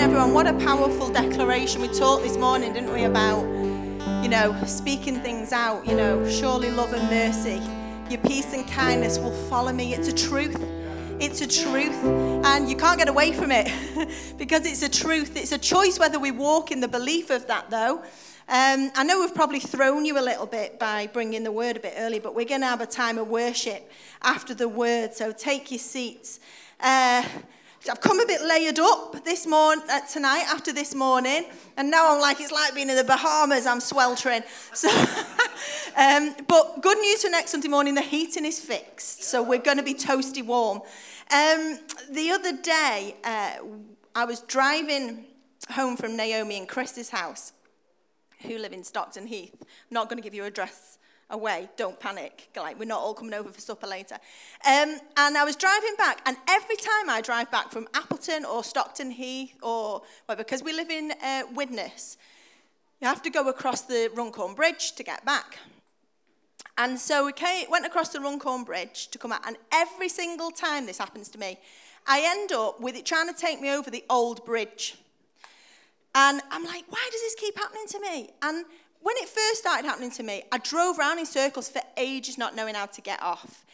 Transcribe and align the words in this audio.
everyone. 0.00 0.32
What 0.32 0.46
a 0.46 0.54
powerful 0.54 1.10
declaration. 1.10 1.82
We 1.82 1.88
talked 1.88 2.22
this 2.22 2.38
morning, 2.38 2.72
didn't 2.72 2.90
we, 2.90 3.04
about, 3.04 3.42
you 4.22 4.30
know, 4.30 4.58
speaking 4.64 5.20
things 5.20 5.52
out, 5.52 5.86
you 5.86 5.94
know, 5.94 6.26
surely 6.26 6.70
love 6.70 6.94
and 6.94 7.06
mercy, 7.10 7.60
your 8.08 8.18
peace 8.22 8.54
and 8.54 8.66
kindness 8.66 9.18
will 9.18 9.36
follow 9.50 9.72
me. 9.72 9.92
It's 9.92 10.08
a 10.08 10.14
truth. 10.14 10.56
It's 11.20 11.42
a 11.42 11.46
truth, 11.46 12.02
and 12.46 12.70
you 12.70 12.76
can't 12.76 12.98
get 12.98 13.10
away 13.10 13.32
from 13.32 13.50
it 13.52 13.70
because 14.38 14.64
it's 14.64 14.82
a 14.82 14.88
truth. 14.88 15.36
It's 15.36 15.52
a 15.52 15.58
choice 15.58 15.98
whether 15.98 16.18
we 16.18 16.30
walk 16.30 16.72
in 16.72 16.80
the 16.80 16.88
belief 16.88 17.28
of 17.28 17.46
that, 17.48 17.68
though. 17.68 17.98
Um, 18.48 18.90
I 18.96 19.04
know 19.04 19.20
we've 19.20 19.34
probably 19.34 19.60
thrown 19.60 20.06
you 20.06 20.18
a 20.18 20.24
little 20.24 20.46
bit 20.46 20.78
by 20.78 21.08
bringing 21.08 21.44
the 21.44 21.52
word 21.52 21.76
a 21.76 21.80
bit 21.80 21.92
early, 21.98 22.20
but 22.20 22.34
we're 22.34 22.46
going 22.46 22.62
to 22.62 22.66
have 22.68 22.80
a 22.80 22.86
time 22.86 23.18
of 23.18 23.28
worship 23.28 23.90
after 24.22 24.54
the 24.54 24.66
word, 24.66 25.12
so 25.12 25.30
take 25.30 25.70
your 25.70 25.78
seats. 25.78 26.40
Uh, 26.80 27.22
I've 27.88 28.00
come 28.00 28.20
a 28.20 28.26
bit 28.26 28.42
layered 28.42 28.78
up 28.78 29.24
this 29.24 29.46
morning, 29.46 29.82
uh, 29.88 30.00
tonight 30.00 30.44
after 30.48 30.70
this 30.70 30.94
morning, 30.94 31.46
and 31.78 31.90
now 31.90 32.14
I'm 32.14 32.20
like, 32.20 32.38
it's 32.38 32.52
like 32.52 32.74
being 32.74 32.90
in 32.90 32.96
the 32.96 33.04
Bahamas, 33.04 33.66
I'm 33.66 33.80
sweltering. 33.80 34.42
So, 34.74 34.88
um, 35.96 36.36
but 36.46 36.82
good 36.82 36.98
news 36.98 37.22
for 37.22 37.30
next 37.30 37.52
Sunday 37.52 37.68
morning, 37.68 37.94
the 37.94 38.02
heating 38.02 38.44
is 38.44 38.60
fixed, 38.60 39.22
so 39.24 39.42
we're 39.42 39.60
going 39.60 39.78
to 39.78 39.82
be 39.82 39.94
toasty 39.94 40.44
warm. 40.44 40.82
Um, 41.32 41.78
the 42.10 42.30
other 42.30 42.54
day, 42.54 43.16
uh, 43.24 43.52
I 44.14 44.26
was 44.26 44.40
driving 44.40 45.24
home 45.70 45.96
from 45.96 46.18
Naomi 46.18 46.58
and 46.58 46.68
Chris's 46.68 47.08
house, 47.08 47.54
who 48.42 48.58
live 48.58 48.74
in 48.74 48.84
Stockton 48.84 49.26
Heath. 49.26 49.56
I'm 49.58 49.68
not 49.90 50.10
going 50.10 50.18
to 50.18 50.22
give 50.22 50.34
you 50.34 50.44
address 50.44 50.98
away. 51.30 51.68
Don't 51.76 51.98
panic. 51.98 52.48
Like, 52.56 52.78
we're 52.78 52.84
not 52.84 53.00
all 53.00 53.14
coming 53.14 53.34
over 53.34 53.50
for 53.50 53.60
supper 53.60 53.86
later. 53.86 54.16
Um, 54.66 54.98
and 55.16 55.36
I 55.36 55.44
was 55.44 55.56
driving 55.56 55.94
back, 55.96 56.20
and 56.26 56.36
every 56.48 56.76
time 56.76 57.08
I 57.08 57.20
drive 57.20 57.50
back 57.50 57.70
from 57.70 57.88
Appleton 57.94 58.44
or 58.44 58.62
Stockton 58.64 59.10
Heath, 59.10 59.54
or 59.62 60.02
well, 60.28 60.36
because 60.36 60.62
we 60.62 60.72
live 60.72 60.90
in 60.90 61.12
uh, 61.22 61.42
Widnes, 61.54 62.16
you 63.00 63.08
have 63.08 63.22
to 63.22 63.30
go 63.30 63.48
across 63.48 63.82
the 63.82 64.10
Runcorn 64.14 64.54
Bridge 64.54 64.92
to 64.92 65.02
get 65.02 65.24
back. 65.24 65.58
And 66.76 66.98
so 66.98 67.26
we 67.26 67.32
came, 67.32 67.66
went 67.70 67.86
across 67.86 68.10
the 68.10 68.20
Runcorn 68.20 68.64
Bridge 68.64 69.08
to 69.08 69.18
come 69.18 69.32
out, 69.32 69.46
and 69.46 69.56
every 69.72 70.08
single 70.08 70.50
time 70.50 70.86
this 70.86 70.98
happens 70.98 71.28
to 71.30 71.38
me, 71.38 71.58
I 72.06 72.22
end 72.24 72.52
up 72.52 72.80
with 72.80 72.96
it 72.96 73.04
trying 73.04 73.28
to 73.28 73.38
take 73.38 73.60
me 73.60 73.70
over 73.70 73.90
the 73.90 74.04
old 74.08 74.44
bridge. 74.44 74.96
And 76.14 76.40
I'm 76.50 76.64
like, 76.64 76.84
why 76.88 77.08
does 77.10 77.20
this 77.20 77.34
keep 77.36 77.56
happening 77.56 77.86
to 77.88 78.00
me? 78.00 78.30
And 78.42 78.64
when 79.02 79.16
it 79.18 79.28
first 79.28 79.60
started 79.60 79.86
happening 79.86 80.10
to 80.12 80.22
me, 80.22 80.44
I 80.52 80.58
drove 80.58 80.98
around 80.98 81.18
in 81.18 81.26
circles 81.26 81.68
for 81.68 81.80
ages 81.96 82.36
not 82.36 82.54
knowing 82.54 82.74
how 82.74 82.86
to 82.86 83.00
get 83.00 83.22
off. 83.22 83.64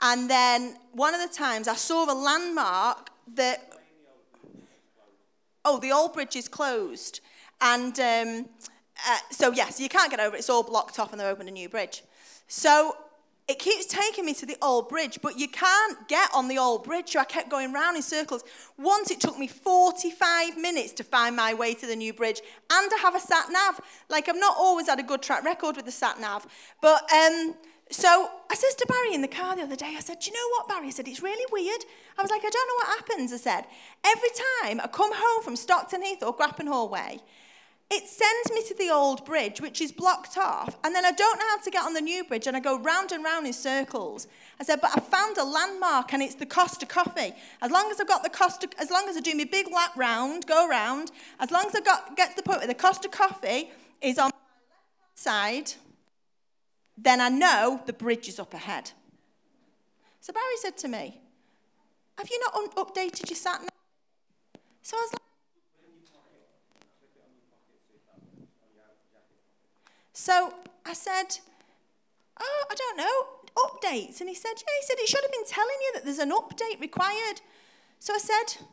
And 0.00 0.28
then 0.30 0.76
one 0.92 1.14
of 1.14 1.20
the 1.20 1.34
times 1.34 1.68
I 1.68 1.74
saw 1.74 2.10
a 2.10 2.14
landmark 2.14 3.10
that, 3.34 3.72
oh, 5.64 5.78
the 5.80 5.90
old 5.90 6.12
bridge 6.12 6.36
is 6.36 6.48
closed. 6.48 7.20
And 7.60 7.98
um, 7.98 8.48
uh, 9.08 9.18
so, 9.30 9.52
yes, 9.52 9.80
you 9.80 9.88
can't 9.88 10.10
get 10.10 10.20
over 10.20 10.36
it. 10.36 10.40
It's 10.40 10.50
all 10.50 10.62
blocked 10.62 10.98
off 10.98 11.12
and 11.12 11.20
they're 11.20 11.30
opening 11.30 11.48
a 11.48 11.52
new 11.52 11.68
bridge. 11.68 12.02
So 12.46 12.96
it 13.48 13.60
keeps 13.60 13.86
taking 13.86 14.24
me 14.24 14.34
to 14.34 14.46
the 14.46 14.56
old 14.60 14.88
bridge, 14.88 15.20
but 15.22 15.38
you 15.38 15.46
can't 15.46 16.08
get 16.08 16.28
on 16.34 16.48
the 16.48 16.58
old 16.58 16.82
bridge. 16.82 17.10
So 17.10 17.20
I 17.20 17.24
kept 17.24 17.48
going 17.48 17.72
round 17.72 17.96
in 17.96 18.02
circles. 18.02 18.42
Once 18.76 19.10
it 19.12 19.20
took 19.20 19.38
me 19.38 19.46
45 19.46 20.56
minutes 20.58 20.92
to 20.94 21.04
find 21.04 21.36
my 21.36 21.54
way 21.54 21.72
to 21.74 21.86
the 21.86 21.94
new 21.94 22.12
bridge 22.12 22.40
and 22.72 22.90
to 22.90 22.96
have 22.98 23.14
a 23.14 23.20
sat 23.20 23.46
nav. 23.50 23.80
Like 24.08 24.28
I've 24.28 24.36
not 24.36 24.56
always 24.58 24.88
had 24.88 24.98
a 24.98 25.04
good 25.04 25.22
track 25.22 25.44
record 25.44 25.76
with 25.76 25.84
the 25.84 25.92
sat 25.92 26.18
nav. 26.20 26.44
But 26.82 27.02
um, 27.12 27.54
so 27.88 28.30
I 28.50 28.56
said 28.56 28.76
to 28.78 28.86
Barry 28.86 29.14
in 29.14 29.22
the 29.22 29.28
car 29.28 29.54
the 29.54 29.62
other 29.62 29.76
day, 29.76 29.94
I 29.96 30.00
said, 30.00 30.18
Do 30.18 30.30
you 30.30 30.34
know 30.34 30.48
what, 30.56 30.68
Barry? 30.68 30.88
I 30.88 30.90
said, 30.90 31.06
It's 31.06 31.22
really 31.22 31.46
weird. 31.52 31.84
I 32.18 32.22
was 32.22 32.32
like, 32.32 32.42
I 32.44 32.50
don't 32.50 32.68
know 32.68 32.74
what 32.78 32.98
happens. 32.98 33.32
I 33.32 33.36
said, 33.36 33.66
Every 34.04 34.30
time 34.64 34.80
I 34.80 34.88
come 34.88 35.12
home 35.14 35.44
from 35.44 35.54
Stockton 35.54 36.02
Heath 36.02 36.24
or 36.24 36.34
Grappenhall 36.34 36.88
Way, 36.88 37.20
it 37.88 38.08
sends 38.08 38.52
me 38.52 38.66
to 38.66 38.74
the 38.74 38.90
old 38.90 39.24
bridge, 39.24 39.60
which 39.60 39.80
is 39.80 39.92
blocked 39.92 40.36
off, 40.36 40.76
and 40.82 40.92
then 40.92 41.04
I 41.04 41.12
don't 41.12 41.38
know 41.38 41.46
how 41.50 41.58
to 41.58 41.70
get 41.70 41.84
on 41.84 41.94
the 41.94 42.00
new 42.00 42.24
bridge, 42.24 42.48
and 42.48 42.56
I 42.56 42.60
go 42.60 42.78
round 42.80 43.12
and 43.12 43.22
round 43.22 43.46
in 43.46 43.52
circles. 43.52 44.26
I 44.58 44.64
said, 44.64 44.80
but 44.80 44.90
I 44.96 45.00
found 45.00 45.38
a 45.38 45.44
landmark, 45.44 46.12
and 46.12 46.20
it's 46.20 46.34
the 46.34 46.46
Costa 46.46 46.84
Coffee. 46.84 47.32
As 47.62 47.70
long 47.70 47.88
as 47.92 48.00
I've 48.00 48.08
got 48.08 48.24
the 48.24 48.30
Costa, 48.30 48.68
as 48.78 48.90
long 48.90 49.08
as 49.08 49.16
I 49.16 49.20
do 49.20 49.36
my 49.36 49.44
big 49.44 49.68
lap 49.72 49.92
round, 49.96 50.46
go 50.46 50.68
round, 50.68 51.12
as 51.38 51.52
long 51.52 51.66
as 51.68 51.76
I 51.76 51.80
got 51.80 52.16
get 52.16 52.30
to 52.30 52.36
the 52.36 52.42
point 52.42 52.58
where 52.58 52.66
the 52.66 52.74
Costa 52.74 53.08
Coffee 53.08 53.70
is 54.00 54.18
on 54.18 54.30
the 54.30 55.20
side, 55.20 55.74
then 56.98 57.20
I 57.20 57.28
know 57.28 57.82
the 57.86 57.92
bridge 57.92 58.28
is 58.28 58.40
up 58.40 58.52
ahead. 58.52 58.90
So 60.20 60.32
Barry 60.32 60.56
said 60.56 60.76
to 60.78 60.88
me, 60.88 61.20
"Have 62.18 62.28
you 62.30 62.40
not 62.40 62.54
un- 62.56 62.84
updated 62.84 63.30
your 63.30 63.36
sat 63.36 63.60
nav?" 63.60 63.70
So 64.82 64.96
I 64.96 65.00
was 65.00 65.12
like. 65.12 65.25
So 70.16 70.54
I 70.86 70.94
said, 70.94 71.40
Oh, 72.40 72.64
I 72.70 72.74
don't 72.74 72.96
know, 72.96 73.16
updates. 73.54 74.20
And 74.20 74.30
he 74.30 74.34
said, 74.34 74.56
Yeah, 74.56 74.74
he 74.80 74.86
said, 74.86 74.96
it 74.98 75.08
should 75.08 75.22
have 75.22 75.30
been 75.30 75.44
telling 75.44 75.76
you 75.82 75.90
that 75.92 76.04
there's 76.04 76.18
an 76.18 76.32
update 76.32 76.80
required. 76.80 77.42
So 77.98 78.14
I 78.14 78.18
said, 78.18 78.64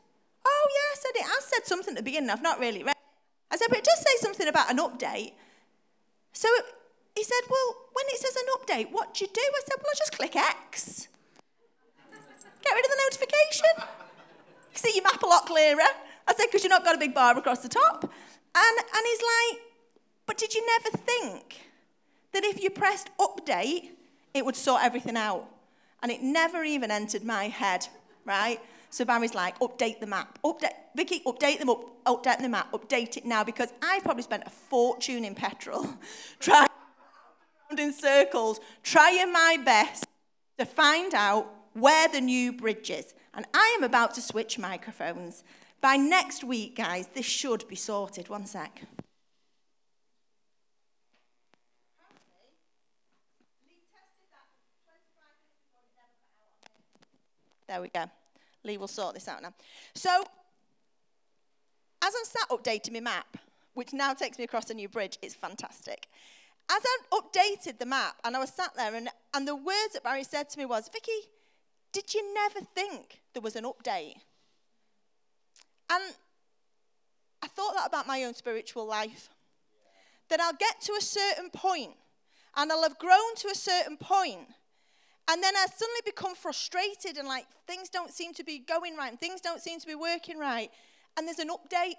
Oh, 0.47 0.67
yeah, 0.71 0.87
I 0.93 0.95
said, 0.95 1.11
it 1.15 1.27
has 1.27 1.43
said 1.43 1.65
something 1.65 1.91
at 1.95 1.97
the 1.97 2.03
beginning. 2.03 2.29
I've 2.29 2.41
not 2.41 2.61
really 2.61 2.81
read. 2.81 2.95
I 3.51 3.57
said, 3.57 3.67
But 3.67 3.79
it 3.79 3.83
does 3.83 3.99
say 3.99 4.15
something 4.19 4.47
about 4.47 4.71
an 4.71 4.77
update. 4.77 5.33
So 6.31 6.47
he 7.13 7.25
said, 7.25 7.43
Well, 7.49 7.75
when 7.91 8.05
it 8.07 8.19
says 8.19 8.37
an 8.37 8.47
update, 8.55 8.93
what 8.93 9.13
do 9.13 9.25
you 9.25 9.31
do? 9.33 9.41
I 9.43 9.61
said, 9.67 9.83
Well, 9.83 9.91
I 9.91 9.97
just 9.97 10.17
click 10.17 10.35
X. 10.37 11.09
Get 12.63 12.73
rid 12.73 12.85
of 12.85 12.91
the 12.91 13.01
notification. 13.03 13.91
See 14.75 14.95
your 14.95 15.03
map 15.03 15.21
a 15.21 15.27
lot 15.27 15.45
clearer. 15.45 15.91
I 16.25 16.33
said, 16.35 16.45
Because 16.45 16.63
you've 16.63 16.71
not 16.71 16.85
got 16.85 16.95
a 16.95 16.99
big 16.99 17.13
bar 17.13 17.37
across 17.37 17.59
the 17.59 17.69
top. 17.69 18.03
And, 18.55 18.77
and 18.79 19.05
he's 19.05 19.21
like, 19.21 19.72
but 20.25 20.37
did 20.37 20.53
you 20.53 20.65
never 20.65 20.97
think 20.97 21.61
that 22.31 22.43
if 22.43 22.61
you 22.63 22.69
pressed 22.69 23.09
update, 23.19 23.89
it 24.33 24.45
would 24.45 24.55
sort 24.55 24.83
everything 24.83 25.17
out? 25.17 25.49
And 26.01 26.11
it 26.11 26.21
never 26.21 26.63
even 26.63 26.91
entered 26.91 27.23
my 27.23 27.47
head, 27.47 27.87
right? 28.25 28.59
So 28.89 29.05
Barry's 29.05 29.33
like, 29.33 29.57
update 29.59 29.99
the 29.99 30.07
map. 30.07 30.37
Update, 30.43 30.73
Vicky, 30.95 31.21
update 31.25 31.59
them 31.59 31.69
up, 31.69 32.03
update 32.05 32.39
the 32.39 32.49
map, 32.49 32.71
update 32.73 33.17
it 33.17 33.25
now 33.25 33.43
because 33.43 33.69
I 33.81 33.99
probably 34.03 34.23
spent 34.23 34.43
a 34.45 34.49
fortune 34.49 35.25
in 35.25 35.33
petrol 35.33 35.87
trying 36.39 36.67
in 37.79 37.93
circles, 37.93 38.59
trying 38.83 39.31
my 39.31 39.57
best 39.63 40.05
to 40.59 40.65
find 40.65 41.13
out 41.13 41.51
where 41.73 42.07
the 42.07 42.21
new 42.21 42.53
bridge 42.53 42.89
is. 42.89 43.13
And 43.33 43.45
I 43.53 43.75
am 43.77 43.83
about 43.83 44.13
to 44.15 44.21
switch 44.21 44.59
microphones. 44.59 45.43
By 45.81 45.95
next 45.95 46.43
week, 46.43 46.75
guys, 46.75 47.09
this 47.13 47.25
should 47.25 47.67
be 47.67 47.75
sorted. 47.75 48.29
One 48.29 48.45
sec. 48.45 48.83
There 57.67 57.81
we 57.81 57.89
go. 57.89 58.05
Lee 58.63 58.77
will 58.77 58.87
sort 58.87 59.13
this 59.13 59.27
out 59.27 59.41
now. 59.41 59.53
So, 59.93 60.23
as 62.01 62.13
I'm 62.17 62.25
sat 62.25 62.49
updating 62.49 62.93
my 62.93 62.99
map, 62.99 63.37
which 63.73 63.93
now 63.93 64.13
takes 64.13 64.37
me 64.37 64.43
across 64.43 64.69
a 64.69 64.73
new 64.73 64.87
bridge, 64.87 65.17
it's 65.21 65.35
fantastic. 65.35 66.07
As 66.69 66.81
I 66.85 66.97
updated 67.11 67.79
the 67.79 67.85
map 67.85 68.15
and 68.23 68.35
I 68.35 68.39
was 68.39 68.49
sat 68.49 68.75
there, 68.75 68.93
and, 68.95 69.09
and 69.33 69.47
the 69.47 69.55
words 69.55 69.93
that 69.93 70.03
Barry 70.03 70.23
said 70.23 70.49
to 70.49 70.59
me 70.59 70.65
was, 70.65 70.89
Vicky, 70.89 71.11
did 71.91 72.13
you 72.13 72.33
never 72.33 72.61
think 72.73 73.21
there 73.33 73.41
was 73.41 73.55
an 73.55 73.65
update? 73.65 74.15
And 75.89 76.15
I 77.41 77.47
thought 77.47 77.73
that 77.75 77.87
about 77.87 78.07
my 78.07 78.23
own 78.23 78.33
spiritual 78.33 78.85
life. 78.87 79.29
That 80.29 80.39
I'll 80.39 80.53
get 80.53 80.81
to 80.81 80.93
a 80.93 81.01
certain 81.01 81.49
point 81.49 81.91
and 82.55 82.71
I'll 82.71 82.83
have 82.83 82.97
grown 82.97 83.35
to 83.37 83.49
a 83.49 83.55
certain 83.55 83.97
point 83.97 84.47
and 85.29 85.41
then 85.41 85.55
I 85.55 85.65
suddenly 85.73 86.01
become 86.05 86.35
frustrated 86.35 87.17
and 87.17 87.27
like 87.27 87.45
things 87.65 87.89
don't 87.89 88.11
seem 88.11 88.33
to 88.33 88.43
be 88.43 88.59
going 88.59 88.97
right 88.97 89.09
and 89.09 89.19
things 89.19 89.39
don't 89.39 89.61
seem 89.61 89.79
to 89.79 89.87
be 89.87 89.95
working 89.95 90.37
right. 90.37 90.69
And 91.17 91.27
there's 91.27 91.39
an 91.39 91.49
update. 91.49 91.93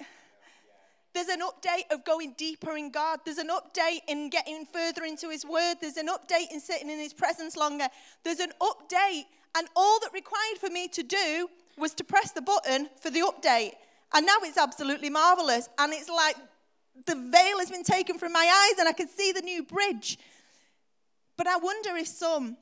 There's 1.14 1.28
an 1.28 1.40
update 1.40 1.92
of 1.92 2.04
going 2.04 2.34
deeper 2.36 2.76
in 2.76 2.90
God. 2.90 3.20
There's 3.24 3.38
an 3.38 3.48
update 3.48 4.00
in 4.08 4.30
getting 4.30 4.66
further 4.66 5.04
into 5.04 5.30
His 5.30 5.44
Word. 5.44 5.76
There's 5.80 5.96
an 5.96 6.08
update 6.08 6.52
in 6.52 6.60
sitting 6.60 6.90
in 6.90 6.98
His 6.98 7.14
presence 7.14 7.56
longer. 7.56 7.86
There's 8.24 8.40
an 8.40 8.52
update. 8.60 9.24
And 9.56 9.68
all 9.76 10.00
that 10.00 10.12
required 10.12 10.58
for 10.58 10.68
me 10.68 10.88
to 10.88 11.02
do 11.04 11.48
was 11.78 11.94
to 11.94 12.04
press 12.04 12.32
the 12.32 12.42
button 12.42 12.88
for 13.00 13.10
the 13.10 13.20
update. 13.20 13.72
And 14.12 14.26
now 14.26 14.36
it's 14.42 14.58
absolutely 14.58 15.08
marvelous. 15.08 15.68
And 15.78 15.92
it's 15.92 16.08
like 16.08 16.36
the 17.06 17.14
veil 17.14 17.58
has 17.58 17.70
been 17.70 17.84
taken 17.84 18.18
from 18.18 18.32
my 18.32 18.68
eyes 18.70 18.78
and 18.78 18.88
I 18.88 18.92
can 18.92 19.08
see 19.08 19.32
the 19.32 19.42
new 19.42 19.62
bridge. 19.62 20.18
But 21.36 21.46
I 21.46 21.56
wonder 21.56 21.96
if 21.96 22.08
some 22.08 22.56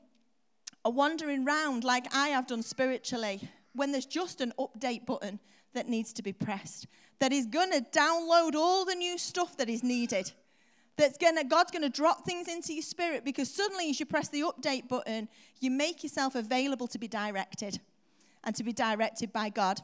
are 0.85 0.91
wandering 0.91 1.45
round 1.45 1.83
like 1.83 2.13
I 2.13 2.29
have 2.29 2.47
done 2.47 2.63
spiritually 2.63 3.47
when 3.73 3.91
there's 3.91 4.05
just 4.05 4.41
an 4.41 4.53
update 4.59 5.05
button 5.05 5.39
that 5.73 5.87
needs 5.87 6.13
to 6.13 6.21
be 6.21 6.33
pressed, 6.33 6.87
that 7.19 7.31
is 7.31 7.45
going 7.45 7.71
to 7.71 7.81
download 7.91 8.53
all 8.55 8.85
the 8.85 8.95
new 8.95 9.17
stuff 9.17 9.57
that 9.57 9.69
is 9.69 9.83
needed. 9.83 10.31
That's 10.95 11.17
gonna, 11.17 11.43
God's 11.43 11.71
going 11.71 11.81
to 11.81 11.89
drop 11.89 12.25
things 12.25 12.47
into 12.47 12.73
your 12.73 12.83
spirit 12.83 13.25
because 13.25 13.51
suddenly, 13.51 13.89
as 13.89 13.99
you 13.99 14.05
press 14.05 14.29
the 14.29 14.41
update 14.41 14.87
button, 14.87 15.27
you 15.59 15.71
make 15.71 16.03
yourself 16.03 16.35
available 16.35 16.87
to 16.87 16.99
be 16.99 17.07
directed 17.07 17.79
and 18.43 18.55
to 18.55 18.63
be 18.63 18.73
directed 18.73 19.33
by 19.33 19.49
God. 19.49 19.81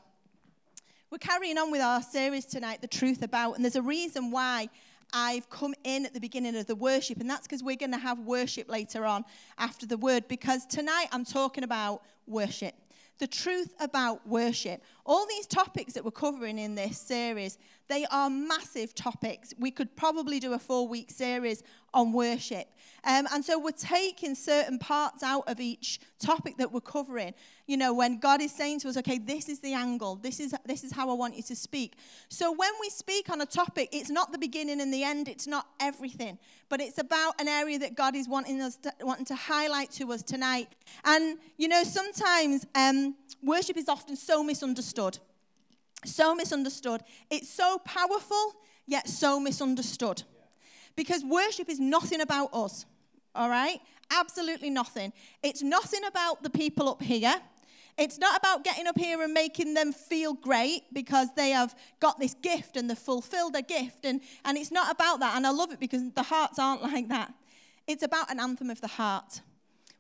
We're 1.10 1.18
carrying 1.18 1.58
on 1.58 1.72
with 1.72 1.82
our 1.82 2.04
series 2.04 2.46
tonight, 2.46 2.82
The 2.82 2.88
Truth 2.88 3.24
About, 3.24 3.56
and 3.56 3.66
there's 3.66 3.76
a 3.76 3.82
reason 3.82 4.30
why 4.30 4.70
I've 5.14 5.50
come 5.50 5.74
in 5.84 6.06
at 6.06 6.14
the 6.14 6.20
beginning 6.20 6.56
of 6.56 6.66
the 6.66 6.76
worship, 6.76 7.20
and 7.20 7.30
that's 7.30 7.48
because 7.48 7.64
we're 7.64 7.76
going 7.76 7.92
to 7.92 7.98
have 7.98 8.20
worship 8.20 8.70
later 8.70 9.06
on 9.06 9.26
after 9.58 9.86
the 9.86 9.98
word, 9.98 10.28
because 10.28 10.66
tonight 10.66 11.08
I'm 11.12 11.26
talking 11.26 11.64
about 11.64 12.04
worship. 12.28 12.76
The 13.18 13.28
truth 13.28 13.74
about 13.80 14.26
worship. 14.28 14.82
All 15.06 15.26
these 15.28 15.46
topics 15.46 15.94
that 15.94 16.06
we're 16.06 16.12
covering 16.12 16.58
in 16.58 16.76
this 16.76 16.98
series, 16.98 17.58
they 17.90 18.06
are 18.12 18.30
massive 18.30 18.96
topics. 18.96 19.54
We 19.58 19.72
could 19.72 19.96
probably 19.96 20.40
do 20.40 20.54
a 20.54 20.60
four 20.60 20.88
week 20.88 21.10
series 21.12 21.64
on 21.94 22.14
worship. 22.14 22.68
Um, 23.04 23.28
and 23.34 23.44
so 23.44 23.58
we're 23.58 23.72
taking 23.72 24.36
certain 24.36 24.78
parts 24.78 25.24
out 25.24 25.50
of 25.50 25.60
each 25.60 26.00
topic 26.20 26.58
that 26.58 26.72
we're 26.72 26.82
covering. 26.82 27.34
You 27.66 27.78
know, 27.78 27.94
when 27.94 28.20
God 28.20 28.42
is 28.42 28.52
saying 28.52 28.82
to 28.82 28.90
us, 28.90 28.98
okay, 28.98 29.18
this 29.18 29.50
is 29.50 29.60
the 29.60 29.74
angle, 29.74 30.16
this 30.16 30.40
is, 30.40 30.54
this 30.66 30.84
is 30.84 30.92
how 30.92 31.10
I 31.10 31.14
want 31.14 31.36
you 31.36 31.42
to 31.44 31.56
speak. 31.56 31.96
So 32.30 32.52
when 32.52 32.72
we 32.80 32.90
speak 32.90 33.30
on 33.32 33.42
a 33.42 33.46
topic, 33.46 33.90
it's 33.92 34.12
not 34.12 34.32
the 34.32 34.38
beginning 34.38 34.82
and 34.82 34.94
the 34.94 35.04
end, 35.04 35.28
it's 35.28 35.48
not 35.48 35.66
everything, 35.80 36.38
but 36.70 36.80
it's 36.82 37.00
about 37.00 37.42
an 37.42 37.48
area 37.48 37.80
that 37.80 37.96
God 37.96 38.16
is 38.16 38.30
wanting, 38.30 38.62
us 38.62 38.76
to, 38.78 38.94
wanting 39.02 39.26
to 39.26 39.36
highlight 39.36 39.90
to 39.92 40.12
us 40.12 40.22
tonight. 40.22 40.68
And, 41.06 41.40
you 41.58 41.68
know, 41.68 41.84
sometimes 41.84 42.68
um, 42.76 43.16
worship 43.42 43.78
is 43.78 43.90
often 43.90 44.16
so 44.16 44.44
misunderstood. 44.44 45.18
So 46.06 46.34
misunderstood. 46.34 47.02
It's 47.30 47.50
so 47.50 47.80
powerful, 47.80 48.56
yet 48.86 49.08
so 49.08 49.40
misunderstood. 49.40 50.24
Because 50.96 51.24
worship 51.24 51.70
is 51.70 51.80
nothing 51.80 52.22
about 52.22 52.54
us, 52.54 52.86
all 53.36 53.50
right? 53.50 53.80
Absolutely 54.12 54.70
nothing. 54.70 55.14
It's 55.44 55.62
nothing 55.62 56.04
about 56.06 56.44
the 56.44 56.50
people 56.50 56.90
up 56.90 57.02
here. 57.02 57.36
It's 57.98 58.18
not 58.18 58.38
about 58.38 58.64
getting 58.64 58.88
up 58.88 58.98
here 58.98 59.22
and 59.22 59.34
making 59.34 59.74
them 59.74 59.92
feel 59.92 60.34
great 60.34 60.84
because 60.94 61.28
they 61.36 61.50
have 61.50 61.76
got 62.00 62.18
this 62.18 62.34
gift 62.34 62.78
and 62.78 62.90
they've 62.90 62.98
fulfilled 62.98 63.56
a 63.58 63.62
gift. 63.62 64.06
And, 64.06 64.22
and 64.46 64.58
it's 64.58 64.72
not 64.72 64.90
about 64.90 65.20
that. 65.20 65.36
And 65.36 65.46
I 65.46 65.50
love 65.50 65.72
it 65.72 65.82
because 65.82 66.10
the 66.12 66.24
hearts 66.24 66.58
aren't 66.60 66.82
like 66.82 67.10
that. 67.10 67.34
It's 67.88 68.04
about 68.04 68.32
an 68.32 68.40
anthem 68.40 68.70
of 68.70 68.80
the 68.80 68.88
heart. 68.88 69.42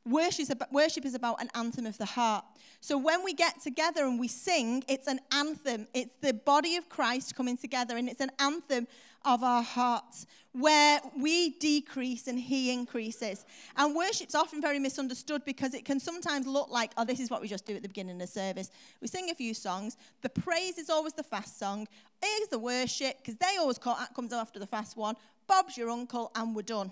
Worship 0.10 1.06
is, 1.06 1.14
about, 1.14 1.42
an 1.42 1.50
anthem 1.54 1.86
of 1.86 1.98
the 1.98 2.06
heart. 2.06 2.44
So 2.82 2.98
when 2.98 3.24
we 3.24 3.34
get 3.34 3.62
together 3.62 4.06
and 4.06 4.20
we 4.20 4.28
sing, 4.28 4.84
it's 4.88 5.08
an 5.08 5.20
anthem. 5.32 5.88
It's 5.94 6.16
the 6.22 6.34
body 6.34 6.78
of 6.78 6.90
Christ 6.90 7.36
coming 7.36 7.58
together, 7.58 7.98
and 7.98 8.10
it's 8.10 8.22
an 8.22 8.32
anthem 8.40 8.88
of 9.26 9.44
our 9.44 9.62
hearts 9.62 10.26
where 10.54 11.00
we 11.18 11.52
decrease 11.60 12.28
and 12.28 12.40
He 12.40 12.72
increases. 12.72 13.46
And 13.76 13.96
worship's 13.96 14.34
often 14.34 14.62
very 14.62 14.80
misunderstood 14.80 15.44
because 15.46 15.74
it 15.74 15.86
can 15.86 16.00
sometimes 16.00 16.48
look 16.48 16.70
like, 16.70 16.92
oh, 16.98 17.06
this 17.06 17.20
is 17.20 17.30
what 17.30 17.42
we 17.42 17.48
just 17.48 17.66
do 17.66 17.76
at 17.76 17.82
the 17.82 17.88
beginning 17.88 18.16
of 18.16 18.22
the 18.22 18.28
service. 18.28 18.72
We 19.02 19.08
sing 19.08 19.30
a 19.30 19.36
few 19.36 19.54
songs. 19.54 19.98
The 20.22 20.30
praise 20.30 20.78
is 20.78 20.90
always 20.90 21.14
the 21.14 21.24
fast 21.24 21.60
song. 21.60 21.88
Here's 22.22 22.50
the 22.50 22.60
worship 22.60 23.18
because 23.18 23.36
they 23.36 23.58
always 23.60 23.78
call, 23.78 23.96
that 23.96 24.16
comes 24.16 24.34
after 24.34 24.60
the 24.60 24.68
fast 24.68 24.98
one. 24.98 25.16
Bob's 25.48 25.78
your 25.78 25.90
uncle, 25.90 26.32
and 26.36 26.56
we're 26.56 26.62
done. 26.62 26.92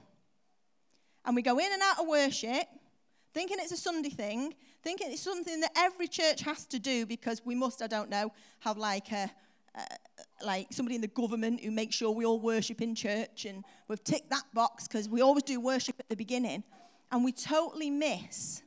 And 1.25 1.35
we 1.35 1.41
go 1.41 1.57
in 1.57 1.71
and 1.71 1.81
out 1.81 1.99
of 1.99 2.07
worship 2.07 2.67
thinking 3.37 3.57
it's 3.59 3.71
a 3.71 3.77
Sunday 3.77 4.09
thing, 4.09 4.51
thinking 4.81 5.11
it's 5.11 5.21
something 5.21 5.59
that 5.59 5.69
every 5.77 6.07
church 6.07 6.41
has 6.41 6.65
to 6.65 6.79
do 6.79 7.05
because 7.05 7.39
we 7.45 7.53
must, 7.53 7.83
I 7.83 7.87
don't 7.87 8.09
know, 8.09 8.31
have 8.61 8.77
like 8.77 9.11
a, 9.11 9.29
uh, 9.75 9.81
like 10.43 10.65
somebody 10.71 10.95
in 10.95 11.01
the 11.01 11.07
government 11.07 11.63
who 11.63 11.69
makes 11.69 11.95
sure 11.95 12.09
we 12.09 12.25
all 12.25 12.39
worship 12.39 12.81
in 12.81 12.95
church 12.95 13.45
and 13.45 13.63
we've 13.87 14.03
ticked 14.03 14.31
that 14.31 14.45
box 14.55 14.87
because 14.87 15.07
we 15.07 15.21
always 15.21 15.43
do 15.43 15.59
worship 15.59 15.97
at 15.99 16.09
the 16.09 16.15
beginning 16.15 16.63
and 17.11 17.23
we 17.23 17.31
totally 17.31 17.91
miss 17.91 18.63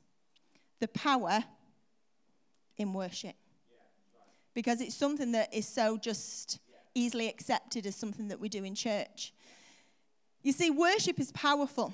the 0.78 0.86
power 0.86 1.42
in 2.78 2.92
worship 2.92 3.34
because 4.54 4.80
it's 4.80 4.94
something 4.94 5.32
that 5.32 5.52
is 5.52 5.66
so 5.66 5.96
just 5.96 6.60
easily 6.94 7.28
accepted 7.28 7.86
as 7.86 7.96
something 7.96 8.28
that 8.28 8.38
we 8.38 8.48
do 8.48 8.62
in 8.62 8.76
church. 8.76 9.32
You 10.44 10.52
see, 10.52 10.70
worship 10.70 11.18
is 11.18 11.32
powerful. 11.32 11.92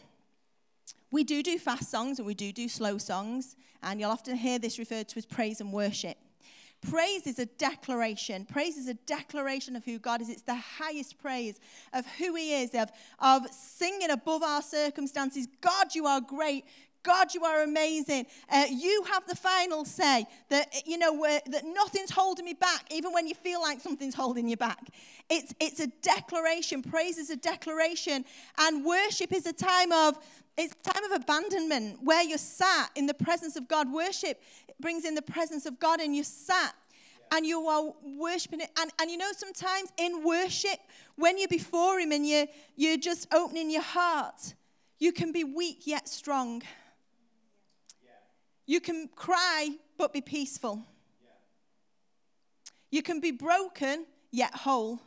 We 1.10 1.24
do 1.24 1.42
do 1.42 1.58
fast 1.58 1.90
songs 1.90 2.18
and 2.18 2.26
we 2.26 2.34
do 2.34 2.52
do 2.52 2.68
slow 2.68 2.98
songs, 2.98 3.56
and 3.82 4.00
you'll 4.00 4.10
often 4.10 4.36
hear 4.36 4.58
this 4.58 4.78
referred 4.78 5.08
to 5.08 5.18
as 5.18 5.26
praise 5.26 5.60
and 5.60 5.72
worship. 5.72 6.16
Praise 6.90 7.26
is 7.26 7.38
a 7.38 7.46
declaration. 7.46 8.44
Praise 8.44 8.76
is 8.76 8.86
a 8.86 8.94
declaration 8.94 9.76
of 9.76 9.84
who 9.84 9.98
God 9.98 10.20
is. 10.20 10.28
It's 10.28 10.42
the 10.42 10.54
highest 10.54 11.18
praise 11.18 11.58
of 11.92 12.06
who 12.18 12.34
He 12.34 12.62
is, 12.62 12.74
of, 12.74 12.90
of 13.18 13.46
singing 13.50 14.10
above 14.10 14.42
our 14.42 14.62
circumstances. 14.62 15.48
God, 15.60 15.94
you 15.94 16.06
are 16.06 16.20
great. 16.20 16.64
God, 17.02 17.32
you 17.34 17.44
are 17.44 17.62
amazing. 17.62 18.26
Uh, 18.50 18.64
you 18.68 19.04
have 19.12 19.26
the 19.26 19.36
final 19.36 19.84
say 19.84 20.26
that, 20.48 20.82
you 20.86 20.98
know, 20.98 21.22
that 21.46 21.64
nothing's 21.64 22.10
holding 22.10 22.44
me 22.44 22.52
back, 22.52 22.84
even 22.90 23.12
when 23.12 23.28
you 23.28 23.34
feel 23.34 23.62
like 23.62 23.80
something's 23.80 24.14
holding 24.14 24.48
you 24.48 24.56
back. 24.56 24.88
It's, 25.30 25.54
it's 25.60 25.78
a 25.78 25.86
declaration. 26.02 26.82
Praise 26.82 27.16
is 27.16 27.30
a 27.30 27.36
declaration. 27.36 28.24
And 28.58 28.84
worship 28.84 29.32
is 29.32 29.46
a 29.46 29.52
time 29.52 29.92
of 29.92 30.18
it's 30.56 30.74
a 30.74 30.92
time 30.92 31.04
of 31.04 31.20
abandonment 31.20 31.98
where 32.02 32.22
you're 32.22 32.38
sat 32.38 32.90
in 32.94 33.06
the 33.06 33.14
presence 33.14 33.56
of 33.56 33.68
God. 33.68 33.92
Worship 33.92 34.40
brings 34.80 35.04
in 35.04 35.14
the 35.14 35.22
presence 35.22 35.66
of 35.66 35.78
God, 35.78 36.00
and 36.00 36.14
you're 36.14 36.24
sat 36.24 36.74
and 37.32 37.44
you 37.44 37.66
are 37.66 37.92
worshiping 38.02 38.60
it. 38.60 38.70
And, 38.78 38.90
and 39.00 39.10
you 39.10 39.16
know, 39.16 39.30
sometimes 39.36 39.92
in 39.98 40.24
worship, 40.24 40.78
when 41.16 41.38
you're 41.38 41.48
before 41.48 41.98
Him 41.98 42.12
and 42.12 42.26
you're, 42.26 42.46
you're 42.76 42.96
just 42.96 43.26
opening 43.32 43.70
your 43.70 43.82
heart, 43.82 44.54
you 44.98 45.12
can 45.12 45.32
be 45.32 45.44
weak 45.44 45.86
yet 45.86 46.08
strong. 46.08 46.62
You 48.66 48.80
can 48.80 49.08
cry 49.14 49.70
but 49.96 50.12
be 50.12 50.20
peaceful. 50.20 50.82
You 52.90 53.02
can 53.02 53.20
be 53.20 53.30
broken 53.30 54.06
yet 54.30 54.54
whole. 54.54 55.00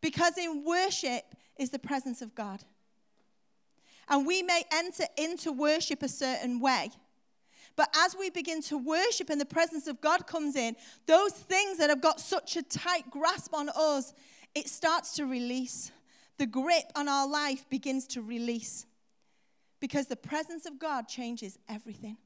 Because 0.00 0.36
in 0.36 0.64
worship 0.64 1.22
is 1.58 1.70
the 1.70 1.78
presence 1.78 2.22
of 2.22 2.34
God. 2.34 2.62
And 4.08 4.26
we 4.26 4.42
may 4.42 4.64
enter 4.72 5.04
into 5.16 5.52
worship 5.52 6.02
a 6.02 6.08
certain 6.08 6.60
way. 6.60 6.90
But 7.76 7.94
as 8.04 8.16
we 8.18 8.30
begin 8.30 8.60
to 8.62 8.76
worship 8.76 9.30
and 9.30 9.40
the 9.40 9.46
presence 9.46 9.86
of 9.86 10.00
God 10.00 10.26
comes 10.26 10.56
in, 10.56 10.76
those 11.06 11.32
things 11.32 11.78
that 11.78 11.88
have 11.88 12.02
got 12.02 12.20
such 12.20 12.56
a 12.56 12.62
tight 12.62 13.10
grasp 13.10 13.54
on 13.54 13.70
us, 13.70 14.12
it 14.54 14.68
starts 14.68 15.14
to 15.14 15.24
release. 15.24 15.90
The 16.38 16.46
grip 16.46 16.84
on 16.94 17.08
our 17.08 17.26
life 17.26 17.68
begins 17.70 18.06
to 18.08 18.22
release. 18.22 18.86
Because 19.80 20.06
the 20.06 20.16
presence 20.16 20.66
of 20.66 20.78
God 20.78 21.08
changes 21.08 21.58
everything. 21.68 22.18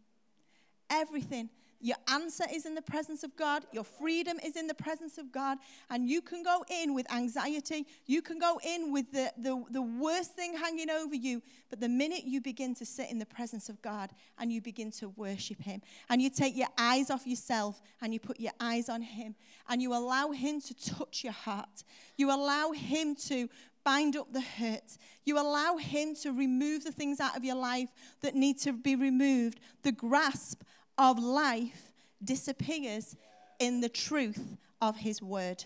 Everything. 0.90 1.49
Your 1.81 1.96
answer 2.08 2.44
is 2.52 2.67
in 2.67 2.75
the 2.75 2.82
presence 2.82 3.23
of 3.23 3.37
God. 3.37 3.64
Your 3.73 3.84
freedom 3.84 4.38
is 4.45 4.56
in 4.56 4.66
the 4.66 4.75
presence 4.75 5.18
of 5.18 5.30
God. 5.30 5.59
And 5.90 6.09
you 6.09 6.21
can 6.21 6.42
go 6.42 6.64
in 6.71 6.95
with 6.95 7.11
anxiety. 7.12 7.87
You 8.06 8.23
can 8.23 8.38
go 8.38 8.59
in 8.64 8.92
with 8.92 9.12
the, 9.12 9.33
the, 9.37 9.62
the 9.71 9.83
worst 9.83 10.35
thing 10.35 10.56
hanging 10.56 10.90
over 10.90 11.14
you. 11.14 11.42
But 11.71 11.80
the 11.80 11.88
minute 11.88 12.25
you 12.25 12.40
begin 12.40 12.75
to 12.76 12.87
sit 12.87 13.11
in 13.11 13.18
the 13.18 13.26
presence 13.26 13.68
of 13.68 13.80
God 13.83 14.11
and 14.38 14.52
you 14.52 14.61
begin 14.61 14.90
to 14.92 15.11
worship 15.11 15.61
Him, 15.61 15.83
and 16.09 16.23
you 16.23 16.30
take 16.30 16.56
your 16.56 16.68
eyes 16.78 17.11
off 17.11 17.26
yourself 17.26 17.83
and 18.00 18.12
you 18.12 18.21
put 18.21 18.40
your 18.40 18.52
eyes 18.61 18.88
on 18.88 19.02
Him, 19.02 19.35
and 19.68 19.83
you 19.83 19.92
allow 19.95 20.30
Him 20.30 20.61
to 20.61 20.75
touch 20.75 21.25
your 21.25 21.33
heart, 21.33 21.85
you 22.16 22.30
allow 22.30 22.73
Him 22.73 23.14
to 23.26 23.49
bind 23.85 24.16
up 24.16 24.33
the 24.33 24.40
hurt. 24.40 24.99
You 25.25 25.38
allow 25.38 25.76
Him 25.76 26.16
to 26.16 26.33
remove 26.33 26.83
the 26.83 26.90
things 26.90 27.21
out 27.21 27.37
of 27.37 27.45
your 27.45 27.54
life 27.54 27.88
that 28.21 28.35
need 28.35 28.59
to 28.62 28.73
be 28.73 28.97
removed. 28.97 29.61
The 29.83 29.92
grasp 29.92 30.62
of 30.99 31.19
life 31.19 31.93
disappears 32.23 33.17
in 33.59 33.81
the 33.81 33.88
truth 33.88 34.57
of 34.81 34.97
His 34.97 35.23
word 35.23 35.65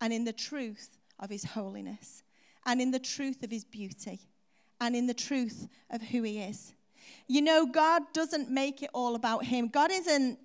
and 0.00 0.12
in 0.12 0.24
the 0.24 0.32
truth 0.32 0.98
of 1.18 1.30
His 1.30 1.44
holiness 1.44 2.22
and 2.66 2.80
in 2.80 2.90
the 2.90 2.98
truth 2.98 3.42
of 3.42 3.50
His 3.50 3.64
beauty 3.64 4.20
and 4.80 4.94
in 4.94 5.06
the 5.06 5.14
truth 5.14 5.68
of 5.90 6.02
who 6.02 6.22
He 6.22 6.40
is. 6.40 6.74
You 7.26 7.42
know, 7.42 7.66
God 7.66 8.02
doesn't 8.12 8.50
make 8.50 8.82
it 8.82 8.90
all 8.92 9.14
about 9.14 9.44
Him. 9.44 9.68
God 9.68 9.90
isn't, 9.92 10.38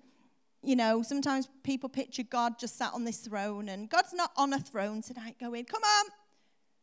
you 0.62 0.76
know, 0.76 1.02
sometimes 1.02 1.48
people 1.62 1.88
picture 1.88 2.22
God 2.22 2.58
just 2.58 2.76
sat 2.76 2.92
on 2.92 3.04
this 3.04 3.18
throne, 3.18 3.68
and 3.68 3.88
God's 3.88 4.12
not 4.12 4.30
on 4.36 4.52
a 4.52 4.58
throne 4.58 5.02
tonight 5.02 5.36
going, 5.40 5.64
Come 5.64 5.82
on, 5.82 6.06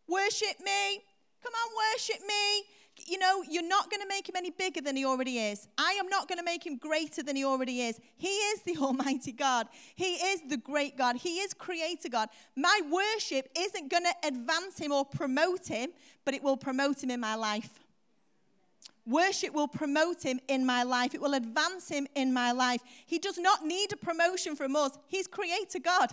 worship 0.07 0.59
me. 0.63 1.03
Come 1.43 1.53
on, 1.53 1.93
worship 1.93 2.21
me 2.27 2.63
you 3.05 3.17
know, 3.17 3.43
you're 3.49 3.67
not 3.67 3.89
going 3.91 4.01
to 4.01 4.07
make 4.07 4.27
him 4.27 4.35
any 4.35 4.49
bigger 4.49 4.81
than 4.81 4.95
he 4.95 5.05
already 5.05 5.37
is. 5.37 5.67
I 5.77 5.93
am 5.93 6.07
not 6.09 6.27
going 6.27 6.39
to 6.39 6.43
make 6.43 6.65
him 6.65 6.77
greater 6.77 7.21
than 7.21 7.35
he 7.35 7.45
already 7.45 7.81
is. 7.81 7.99
He 8.17 8.27
is 8.27 8.61
the 8.61 8.77
Almighty 8.81 9.31
God. 9.31 9.67
He 9.95 10.15
is 10.15 10.41
the 10.49 10.57
great 10.57 10.97
God. 10.97 11.17
He 11.17 11.39
is 11.39 11.53
Creator 11.53 12.09
God. 12.09 12.29
My 12.55 12.79
worship 12.89 13.49
isn't 13.57 13.89
going 13.89 14.03
to 14.03 14.27
advance 14.27 14.79
him 14.79 14.91
or 14.91 15.05
promote 15.05 15.67
him, 15.67 15.91
but 16.25 16.33
it 16.33 16.43
will 16.43 16.57
promote 16.57 17.03
him 17.03 17.11
in 17.11 17.19
my 17.19 17.35
life. 17.35 17.79
Worship 19.05 19.53
will 19.53 19.69
promote 19.69 20.23
him 20.23 20.39
in 20.49 20.65
my 20.65 20.83
life. 20.83 21.15
It 21.15 21.21
will 21.21 21.33
advance 21.33 21.87
him 21.87 22.07
in 22.15 22.33
my 22.33 22.51
life. 22.51 22.81
He 23.05 23.19
does 23.19 23.37
not 23.37 23.65
need 23.65 23.93
a 23.93 23.97
promotion 23.97 24.55
from 24.55 24.75
us. 24.75 24.97
He's 25.07 25.27
Creator 25.27 25.79
God, 25.79 26.09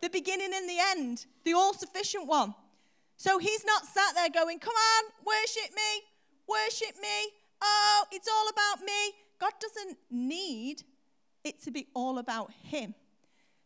the 0.00 0.08
beginning 0.08 0.52
and 0.54 0.68
the 0.68 0.78
end, 0.90 1.26
the 1.44 1.54
all 1.54 1.74
sufficient 1.74 2.26
one. 2.28 2.54
So 3.22 3.38
he's 3.38 3.64
not 3.64 3.86
sat 3.86 4.16
there 4.16 4.30
going, 4.30 4.58
Come 4.58 4.74
on, 4.74 5.04
worship 5.24 5.72
me, 5.76 6.02
worship 6.48 6.96
me. 7.00 7.30
Oh, 7.62 8.04
it's 8.10 8.26
all 8.26 8.48
about 8.48 8.84
me. 8.84 9.14
God 9.38 9.52
doesn't 9.60 9.96
need 10.10 10.82
it 11.44 11.62
to 11.62 11.70
be 11.70 11.86
all 11.94 12.18
about 12.18 12.50
Him 12.64 12.96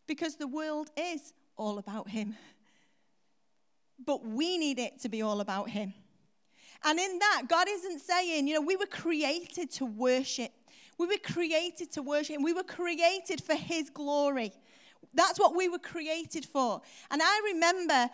because 0.07 0.37
the 0.37 0.47
world 0.47 0.91
is 0.95 1.33
all 1.57 1.79
about 1.79 2.11
Him. 2.11 2.37
But 4.05 4.27
we 4.27 4.59
need 4.59 4.79
it 4.79 5.01
to 5.01 5.09
be 5.09 5.23
all 5.23 5.41
about 5.41 5.71
Him. 5.71 5.95
And 6.85 6.99
in 6.99 7.19
that, 7.19 7.45
God 7.49 7.67
isn't 7.67 8.01
saying, 8.01 8.47
you 8.47 8.57
know, 8.57 8.61
we 8.61 8.77
were 8.77 8.85
created 8.85 9.71
to 9.73 9.87
worship. 9.87 10.53
We 10.99 11.07
were 11.07 11.17
created 11.25 11.91
to 11.93 12.03
worship, 12.03 12.37
and 12.37 12.45
we 12.45 12.53
were 12.53 12.63
created 12.63 13.43
for 13.43 13.55
His 13.55 13.89
glory. 13.89 14.53
That's 15.15 15.41
what 15.41 15.57
we 15.57 15.71
were 15.71 15.79
created 15.79 16.45
for. 16.45 16.83
And 17.11 17.23
I 17.23 17.53
remember 17.55 18.11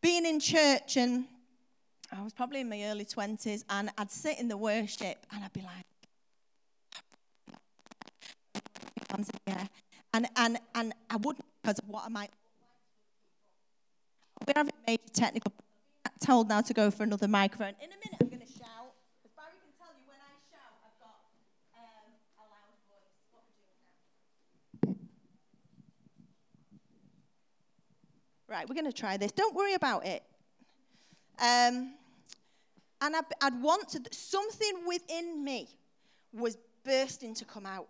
being 0.00 0.24
in 0.26 0.40
church, 0.40 0.96
and 0.96 1.26
I 2.16 2.22
was 2.22 2.32
probably 2.32 2.60
in 2.60 2.68
my 2.68 2.84
early 2.84 3.04
20s, 3.04 3.64
and 3.68 3.90
I'd 3.98 4.10
sit 4.10 4.38
in 4.38 4.48
the 4.48 4.56
worship, 4.56 5.26
and 5.32 5.44
I'd 5.44 5.52
be 5.52 5.62
like, 5.62 5.84
and, 10.14 10.26
and, 10.36 10.58
and 10.74 10.92
I 11.10 11.16
wouldn't 11.16 11.44
because 11.62 11.78
of 11.78 11.88
what 11.88 12.04
I 12.04 12.08
might 12.08 12.30
we're 14.46 14.54
having 14.56 14.72
major 14.86 15.02
technical 15.12 15.52
told 16.20 16.48
now 16.48 16.60
to 16.60 16.74
go 16.74 16.90
for 16.90 17.02
another 17.02 17.28
microphone. 17.28 17.74
In 17.80 17.90
a 17.90 17.98
minute, 18.00 18.16
I'm 18.20 18.28
going 18.28 18.40
to 18.40 18.46
shout. 18.46 18.96
Because 19.22 19.36
Barry 19.36 19.52
can 19.60 19.70
tell 19.78 19.92
you 19.92 20.04
when 20.08 20.18
I 20.18 20.32
shout, 20.50 20.72
I've 20.82 20.98
got 20.98 21.20
um, 21.76 22.16
a 22.40 22.44
loud 22.48 22.74
voice. 22.88 23.12
What 23.30 23.44
we're 23.46 23.60
doing 23.60 23.78
now. 23.86 24.08
Right, 28.48 28.66
we're 28.66 28.74
going 28.74 28.86
to 28.86 28.92
try 28.92 29.18
this. 29.18 29.30
Don't 29.30 29.54
worry 29.54 29.74
about 29.74 30.06
it. 30.06 30.22
Um, 31.38 31.92
and 33.00 33.14
I'd, 33.14 33.24
I'd 33.42 33.60
want 33.62 33.90
to, 33.90 34.00
something 34.10 34.86
within 34.86 35.44
me 35.44 35.68
was 36.32 36.56
bursting 36.82 37.34
to 37.34 37.44
come 37.44 37.66
out. 37.66 37.88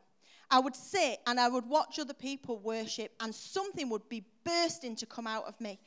I 0.51 0.59
would 0.59 0.75
sit 0.75 1.21
and 1.27 1.39
I 1.39 1.49
would 1.49 1.67
watch 1.67 1.99
other 1.99 2.15
people 2.15 2.59
worship, 2.59 3.13
and 3.21 3.35
something 3.35 3.89
would 3.91 4.09
be 4.09 4.25
bursting 4.45 4.97
to 4.97 5.07
come 5.07 5.27
out 5.27 5.45
of 5.47 5.61
me. 5.61 5.79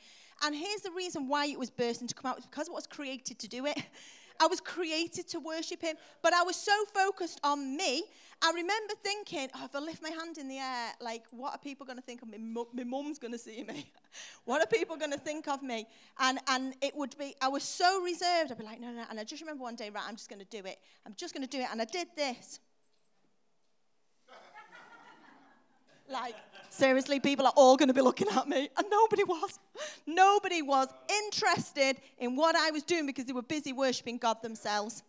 And 0.42 0.54
here's 0.54 0.80
the 0.80 0.90
reason 0.92 1.28
why 1.28 1.46
it 1.46 1.58
was 1.58 1.68
bursting 1.68 2.08
to 2.08 2.14
come 2.14 2.30
out. 2.30 2.38
It's 2.38 2.46
because 2.46 2.68
I 2.68 2.72
was 2.72 2.86
created 2.86 3.38
to 3.40 3.48
do 3.48 3.66
it. 3.66 3.76
I 4.40 4.46
was 4.46 4.60
created 4.60 5.28
to 5.28 5.40
worship 5.40 5.82
him, 5.82 5.96
but 6.22 6.32
I 6.32 6.42
was 6.42 6.56
so 6.56 6.72
focused 6.92 7.40
on 7.44 7.76
me. 7.76 8.04
I 8.44 8.50
remember 8.54 8.94
thinking, 9.04 9.48
oh, 9.54 9.64
if 9.64 9.74
I 9.74 9.78
lift 9.78 10.02
my 10.02 10.10
hand 10.10 10.38
in 10.38 10.48
the 10.48 10.58
air, 10.58 10.92
like, 11.00 11.24
what 11.30 11.54
are 11.54 11.58
people 11.58 11.86
going 11.86 11.98
to 11.98 12.02
think 12.02 12.22
of 12.22 12.28
me? 12.28 12.38
My 12.38 12.84
mum's 12.84 13.18
going 13.18 13.32
to 13.32 13.38
see 13.38 13.62
me. 13.62 13.90
what 14.44 14.60
are 14.60 14.66
people 14.66 14.96
going 14.96 15.12
to 15.12 15.18
think 15.18 15.46
of 15.46 15.62
me? 15.62 15.86
And, 16.18 16.40
and 16.48 16.74
it 16.82 16.96
would 16.96 17.16
be, 17.18 17.36
I 17.40 17.48
was 17.48 17.62
so 17.62 18.02
reserved. 18.02 18.50
I'd 18.50 18.58
be 18.58 18.64
like, 18.64 18.80
no, 18.80 18.88
no, 18.88 18.94
no. 18.94 19.04
And 19.10 19.20
I 19.20 19.24
just 19.24 19.42
remember 19.42 19.62
one 19.62 19.76
day, 19.76 19.90
right, 19.90 20.04
I'm 20.08 20.16
just 20.16 20.28
going 20.28 20.40
to 20.40 20.62
do 20.62 20.66
it. 20.66 20.78
I'm 21.06 21.14
just 21.16 21.34
going 21.34 21.46
to 21.46 21.56
do 21.56 21.62
it. 21.62 21.68
And 21.70 21.80
I 21.80 21.84
did 21.84 22.08
this. 22.16 22.58
Like, 26.10 26.34
Seriously, 26.72 27.20
people 27.20 27.46
are 27.46 27.52
all 27.54 27.76
going 27.76 27.88
to 27.88 27.94
be 27.94 28.00
looking 28.00 28.28
at 28.28 28.48
me. 28.48 28.66
And 28.78 28.86
nobody 28.90 29.24
was. 29.24 29.58
Nobody 30.06 30.62
was 30.62 30.88
interested 31.26 31.98
in 32.16 32.34
what 32.34 32.56
I 32.56 32.70
was 32.70 32.82
doing 32.82 33.04
because 33.04 33.26
they 33.26 33.34
were 33.34 33.42
busy 33.42 33.74
worshiping 33.74 34.16
God 34.16 34.40
themselves. 34.42 35.02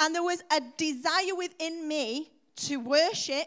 And 0.00 0.12
there 0.12 0.22
was 0.24 0.42
a 0.50 0.60
desire 0.76 1.36
within 1.36 1.86
me 1.86 2.32
to 2.56 2.78
worship 2.78 3.46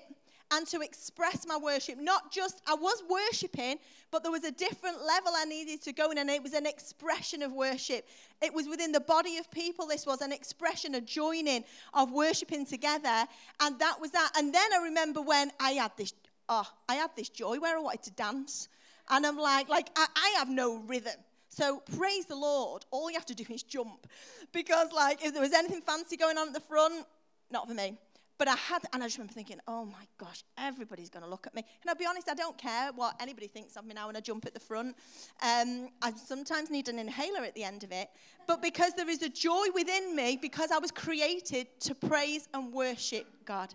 and 0.51 0.67
to 0.67 0.81
express 0.81 1.45
my 1.47 1.57
worship. 1.57 1.97
Not 1.99 2.31
just, 2.31 2.61
I 2.67 2.75
was 2.75 3.03
worshiping, 3.09 3.77
but 4.11 4.23
there 4.23 4.31
was 4.31 4.43
a 4.43 4.51
different 4.51 4.97
level 5.05 5.33
I 5.35 5.45
needed 5.45 5.81
to 5.83 5.93
go 5.93 6.11
in, 6.11 6.17
and 6.17 6.29
it 6.29 6.43
was 6.43 6.53
an 6.53 6.65
expression 6.65 7.41
of 7.41 7.51
worship. 7.51 8.07
It 8.41 8.53
was 8.53 8.67
within 8.67 8.91
the 8.91 8.99
body 8.99 9.37
of 9.37 9.49
people, 9.51 9.87
this 9.87 10.05
was 10.05 10.21
an 10.21 10.31
expression, 10.31 10.95
a 10.95 11.01
joining 11.01 11.63
of 11.93 12.11
worshiping 12.11 12.65
together, 12.65 13.25
and 13.61 13.79
that 13.79 13.99
was 13.99 14.11
that. 14.11 14.31
And 14.37 14.53
then 14.53 14.73
I 14.73 14.83
remember 14.83 15.21
when 15.21 15.51
I 15.59 15.71
had 15.71 15.91
this 15.97 16.13
oh, 16.49 16.67
I 16.87 16.95
had 16.95 17.11
this 17.15 17.29
joy 17.29 17.59
where 17.59 17.77
I 17.77 17.81
wanted 17.81 18.03
to 18.03 18.11
dance. 18.11 18.69
And 19.09 19.25
I'm 19.25 19.37
like, 19.37 19.69
like 19.69 19.89
I, 19.95 20.07
I 20.15 20.35
have 20.37 20.49
no 20.49 20.77
rhythm. 20.87 21.13
So 21.49 21.81
praise 21.97 22.25
the 22.25 22.35
Lord. 22.35 22.85
All 22.91 23.09
you 23.09 23.15
have 23.15 23.25
to 23.27 23.35
do 23.35 23.45
is 23.53 23.63
jump. 23.63 24.07
Because 24.51 24.93
like 24.93 25.23
if 25.25 25.33
there 25.33 25.41
was 25.41 25.51
anything 25.51 25.81
fancy 25.81 26.15
going 26.15 26.37
on 26.37 26.47
at 26.47 26.53
the 26.53 26.61
front, 26.61 27.05
not 27.51 27.67
for 27.67 27.73
me. 27.73 27.97
But 28.37 28.49
I 28.49 28.55
had, 28.55 28.83
and 28.91 29.01
I 29.01 29.05
just 29.05 29.17
remember 29.17 29.33
thinking, 29.33 29.59
oh 29.67 29.85
my 29.85 30.05
gosh, 30.17 30.43
everybody's 30.57 31.09
going 31.09 31.23
to 31.23 31.29
look 31.29 31.47
at 31.47 31.55
me. 31.55 31.63
And 31.81 31.89
I'll 31.89 31.95
be 31.95 32.05
honest, 32.05 32.29
I 32.29 32.33
don't 32.33 32.57
care 32.57 32.91
what 32.93 33.15
anybody 33.21 33.47
thinks 33.47 33.77
of 33.77 33.85
me 33.85 33.93
now 33.93 34.07
when 34.07 34.17
I 34.17 34.19
jump 34.19 34.45
at 34.45 34.53
the 34.53 34.59
front. 34.59 34.95
Um, 35.41 35.89
I 36.01 36.11
sometimes 36.11 36.69
need 36.69 36.89
an 36.89 36.99
inhaler 36.99 37.45
at 37.45 37.55
the 37.55 37.63
end 37.63 37.83
of 37.83 37.93
it. 37.93 38.09
But 38.45 38.61
because 38.61 38.93
there 38.93 39.09
is 39.09 39.21
a 39.21 39.29
joy 39.29 39.67
within 39.73 40.15
me, 40.15 40.37
because 40.41 40.71
I 40.71 40.79
was 40.79 40.91
created 40.91 41.67
to 41.81 41.95
praise 41.95 42.49
and 42.53 42.73
worship 42.73 43.25
God. 43.45 43.73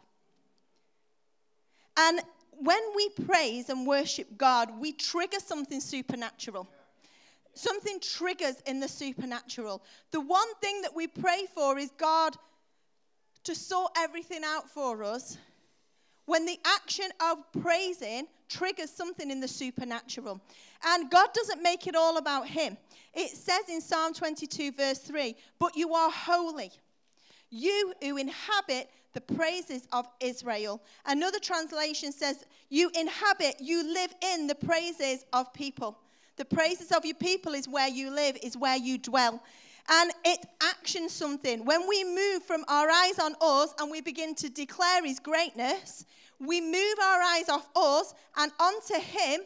And 1.96 2.20
when 2.52 2.80
we 2.94 3.08
praise 3.26 3.70
and 3.70 3.86
worship 3.86 4.36
God, 4.36 4.78
we 4.78 4.92
trigger 4.92 5.38
something 5.40 5.80
supernatural. 5.80 6.68
Something 7.54 7.98
triggers 8.00 8.56
in 8.66 8.78
the 8.78 8.88
supernatural. 8.88 9.82
The 10.12 10.20
one 10.20 10.54
thing 10.60 10.82
that 10.82 10.94
we 10.94 11.06
pray 11.06 11.46
for 11.54 11.78
is 11.78 11.90
God 11.96 12.36
to 13.50 13.56
sort 13.56 13.90
everything 13.96 14.42
out 14.44 14.70
for 14.70 15.02
us. 15.02 15.36
When 16.26 16.46
the 16.46 16.58
action 16.64 17.06
of 17.20 17.38
praising 17.60 18.28
triggers 18.48 18.90
something 18.90 19.30
in 19.30 19.40
the 19.40 19.48
supernatural. 19.48 20.40
And 20.84 21.10
God 21.10 21.30
doesn't 21.34 21.60
make 21.62 21.86
it 21.86 21.96
all 21.96 22.16
about 22.16 22.46
Him. 22.46 22.76
It 23.12 23.30
says 23.30 23.62
in 23.68 23.80
Psalm 23.80 24.12
22, 24.14 24.72
verse 24.72 24.98
3 24.98 25.34
But 25.58 25.76
you 25.76 25.94
are 25.94 26.10
holy, 26.10 26.70
you 27.50 27.92
who 28.00 28.16
inhabit 28.16 28.88
the 29.14 29.20
praises 29.20 29.88
of 29.92 30.06
Israel. 30.20 30.80
Another 31.06 31.40
translation 31.40 32.12
says, 32.12 32.44
You 32.68 32.90
inhabit, 32.94 33.56
you 33.58 33.92
live 33.92 34.14
in 34.34 34.46
the 34.46 34.54
praises 34.54 35.24
of 35.32 35.52
people. 35.52 35.98
The 36.36 36.44
praises 36.44 36.92
of 36.92 37.04
your 37.04 37.16
people 37.16 37.54
is 37.54 37.68
where 37.68 37.88
you 37.88 38.10
live, 38.10 38.38
is 38.42 38.56
where 38.56 38.76
you 38.76 38.98
dwell. 38.98 39.42
And 39.88 40.12
it 40.24 40.46
actions 40.62 41.12
something. 41.12 41.64
When 41.64 41.88
we 41.88 42.04
move 42.04 42.44
from 42.44 42.64
our 42.68 42.88
eyes 42.88 43.18
on 43.18 43.34
us 43.40 43.74
and 43.78 43.90
we 43.90 44.00
begin 44.00 44.34
to 44.36 44.48
declare 44.48 45.04
his 45.04 45.18
greatness, 45.18 46.04
we 46.38 46.60
move 46.60 46.94
our 47.02 47.20
eyes 47.22 47.48
off 47.48 47.68
us 47.74 48.14
and 48.36 48.52
onto 48.60 48.94
him, 48.94 49.40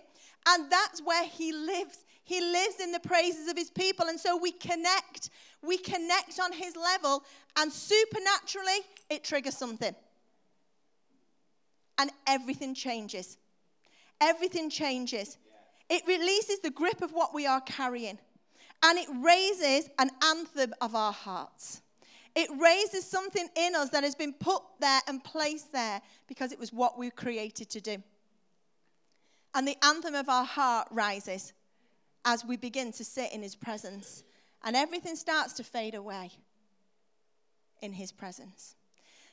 and 0.47 0.71
that's 0.71 1.01
where 1.01 1.25
he 1.25 1.53
lives. 1.53 2.05
He 2.25 2.41
lives 2.41 2.81
in 2.81 2.93
the 2.93 3.01
praises 3.01 3.49
of 3.49 3.57
his 3.57 3.71
people. 3.71 4.07
And 4.07 4.19
so 4.19 4.37
we 4.37 4.53
connect. 4.53 5.31
We 5.63 5.79
connect 5.79 6.39
on 6.41 6.53
his 6.53 6.77
level, 6.77 7.25
and 7.57 7.73
supernaturally, 7.73 8.81
it 9.09 9.25
triggers 9.25 9.57
something. 9.57 9.95
And 11.97 12.11
everything 12.27 12.75
changes. 12.75 13.39
Everything 14.21 14.69
changes. 14.69 15.39
It 15.89 16.03
releases 16.07 16.61
the 16.61 16.71
grip 16.71 17.03
of 17.03 17.13
what 17.13 17.35
we 17.35 17.47
are 17.47 17.61
carrying, 17.63 18.19
and 18.85 18.99
it 18.99 19.09
raises 19.23 19.89
an 19.99 20.11
anthem 20.23 20.75
of 20.83 20.95
our 20.95 21.13
hearts. 21.13 21.81
It 22.37 22.51
raises 22.61 23.09
something 23.09 23.49
in 23.57 23.75
us 23.75 23.89
that 23.91 24.05
has 24.05 24.15
been 24.15 24.35
put 24.35 24.63
there 24.79 25.01
and 25.09 25.25
placed 25.25 25.73
there 25.73 26.03
because 26.29 26.53
it 26.53 26.59
was 26.61 26.73
what 26.73 26.99
we 26.99 27.07
were 27.07 27.13
created 27.13 27.71
to 27.71 27.81
do. 27.81 27.97
And 29.55 29.67
the 29.67 29.77
anthem 29.83 30.15
of 30.15 30.29
our 30.29 30.45
heart 30.45 30.89
rises 30.91 31.55
as 32.27 32.45
we 32.45 32.57
begin 32.57 32.93
to 32.93 33.05
sit 33.05 33.33
in 33.33 33.43
his 33.43 33.57
presence. 33.57 34.23
And 34.63 34.77
everything 34.77 35.17
starts 35.17 35.55
to 35.55 35.65
fade 35.65 35.95
away 35.95 36.33
in 37.81 37.93
his 37.93 38.13
presence. 38.13 38.75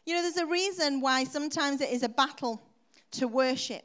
You 0.06 0.16
know, 0.16 0.22
there's 0.22 0.38
a 0.38 0.46
reason 0.46 1.02
why 1.02 1.26
sometimes 1.26 1.82
it 1.82 1.90
is 1.90 2.04
a 2.04 2.10
battle 2.10 2.62
to 3.12 3.28
worship. 3.28 3.84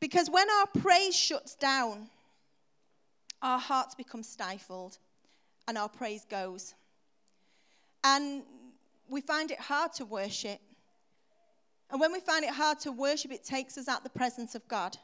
Because 0.00 0.28
when 0.28 0.48
our 0.50 0.66
praise 0.82 1.16
shuts 1.16 1.54
down, 1.54 2.08
our 3.42 3.58
hearts 3.58 3.94
become 3.94 4.22
stifled 4.22 4.98
and 5.66 5.78
our 5.78 5.88
praise 5.88 6.24
goes. 6.28 6.74
And 8.04 8.42
we 9.08 9.20
find 9.20 9.50
it 9.50 9.58
hard 9.58 9.92
to 9.94 10.04
worship. 10.04 10.60
And 11.90 12.00
when 12.00 12.12
we 12.12 12.20
find 12.20 12.44
it 12.44 12.50
hard 12.50 12.78
to 12.80 12.92
worship, 12.92 13.32
it 13.32 13.44
takes 13.44 13.76
us 13.76 13.88
out 13.88 14.04
the 14.04 14.10
presence 14.10 14.54
of 14.54 14.66
God. 14.68 14.96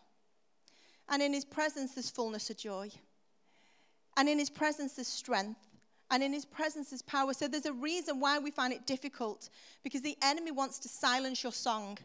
And 1.08 1.22
in 1.22 1.32
his 1.32 1.44
presence, 1.44 1.94
there's 1.94 2.10
fullness 2.10 2.50
of 2.50 2.56
joy. 2.56 2.90
And 4.16 4.28
in 4.28 4.38
his 4.38 4.50
presence, 4.50 4.94
there's 4.94 5.08
strength. 5.08 5.60
And 6.10 6.22
in 6.22 6.32
his 6.32 6.44
presence, 6.44 6.90
there's 6.90 7.02
power. 7.02 7.32
So 7.32 7.48
there's 7.48 7.66
a 7.66 7.72
reason 7.72 8.20
why 8.20 8.38
we 8.38 8.50
find 8.50 8.72
it 8.72 8.86
difficult 8.86 9.50
because 9.82 10.02
the 10.02 10.16
enemy 10.22 10.52
wants 10.52 10.78
to 10.80 10.88
silence 10.88 11.42
your 11.42 11.52
song. 11.52 11.98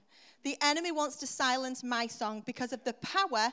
The 0.43 0.57
enemy 0.61 0.91
wants 0.91 1.17
to 1.17 1.27
silence 1.27 1.83
my 1.83 2.07
song 2.07 2.41
because 2.45 2.73
of 2.73 2.83
the 2.83 2.93
power 2.93 3.49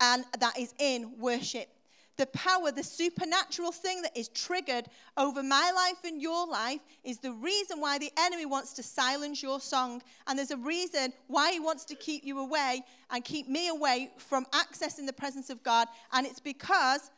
and 0.00 0.24
that 0.40 0.58
is 0.58 0.74
in 0.80 1.12
worship. 1.18 1.68
The 2.16 2.26
power, 2.26 2.70
the 2.70 2.84
supernatural 2.84 3.72
thing 3.72 4.02
that 4.02 4.16
is 4.16 4.28
triggered 4.28 4.86
over 5.16 5.42
my 5.42 5.72
life 5.74 5.98
and 6.04 6.22
your 6.22 6.46
life 6.46 6.80
is 7.02 7.18
the 7.18 7.32
reason 7.32 7.80
why 7.80 7.98
the 7.98 8.12
enemy 8.16 8.46
wants 8.46 8.72
to 8.74 8.84
silence 8.84 9.42
your 9.42 9.58
song. 9.58 10.00
And 10.26 10.38
there's 10.38 10.52
a 10.52 10.56
reason 10.56 11.12
why 11.26 11.50
he 11.52 11.58
wants 11.58 11.84
to 11.86 11.96
keep 11.96 12.24
you 12.24 12.38
away 12.38 12.82
and 13.10 13.24
keep 13.24 13.48
me 13.48 13.68
away 13.68 14.12
from 14.16 14.46
accessing 14.52 15.06
the 15.06 15.12
presence 15.12 15.50
of 15.50 15.64
God. 15.64 15.88
And 16.12 16.24
it's 16.24 16.38
because 16.38 17.10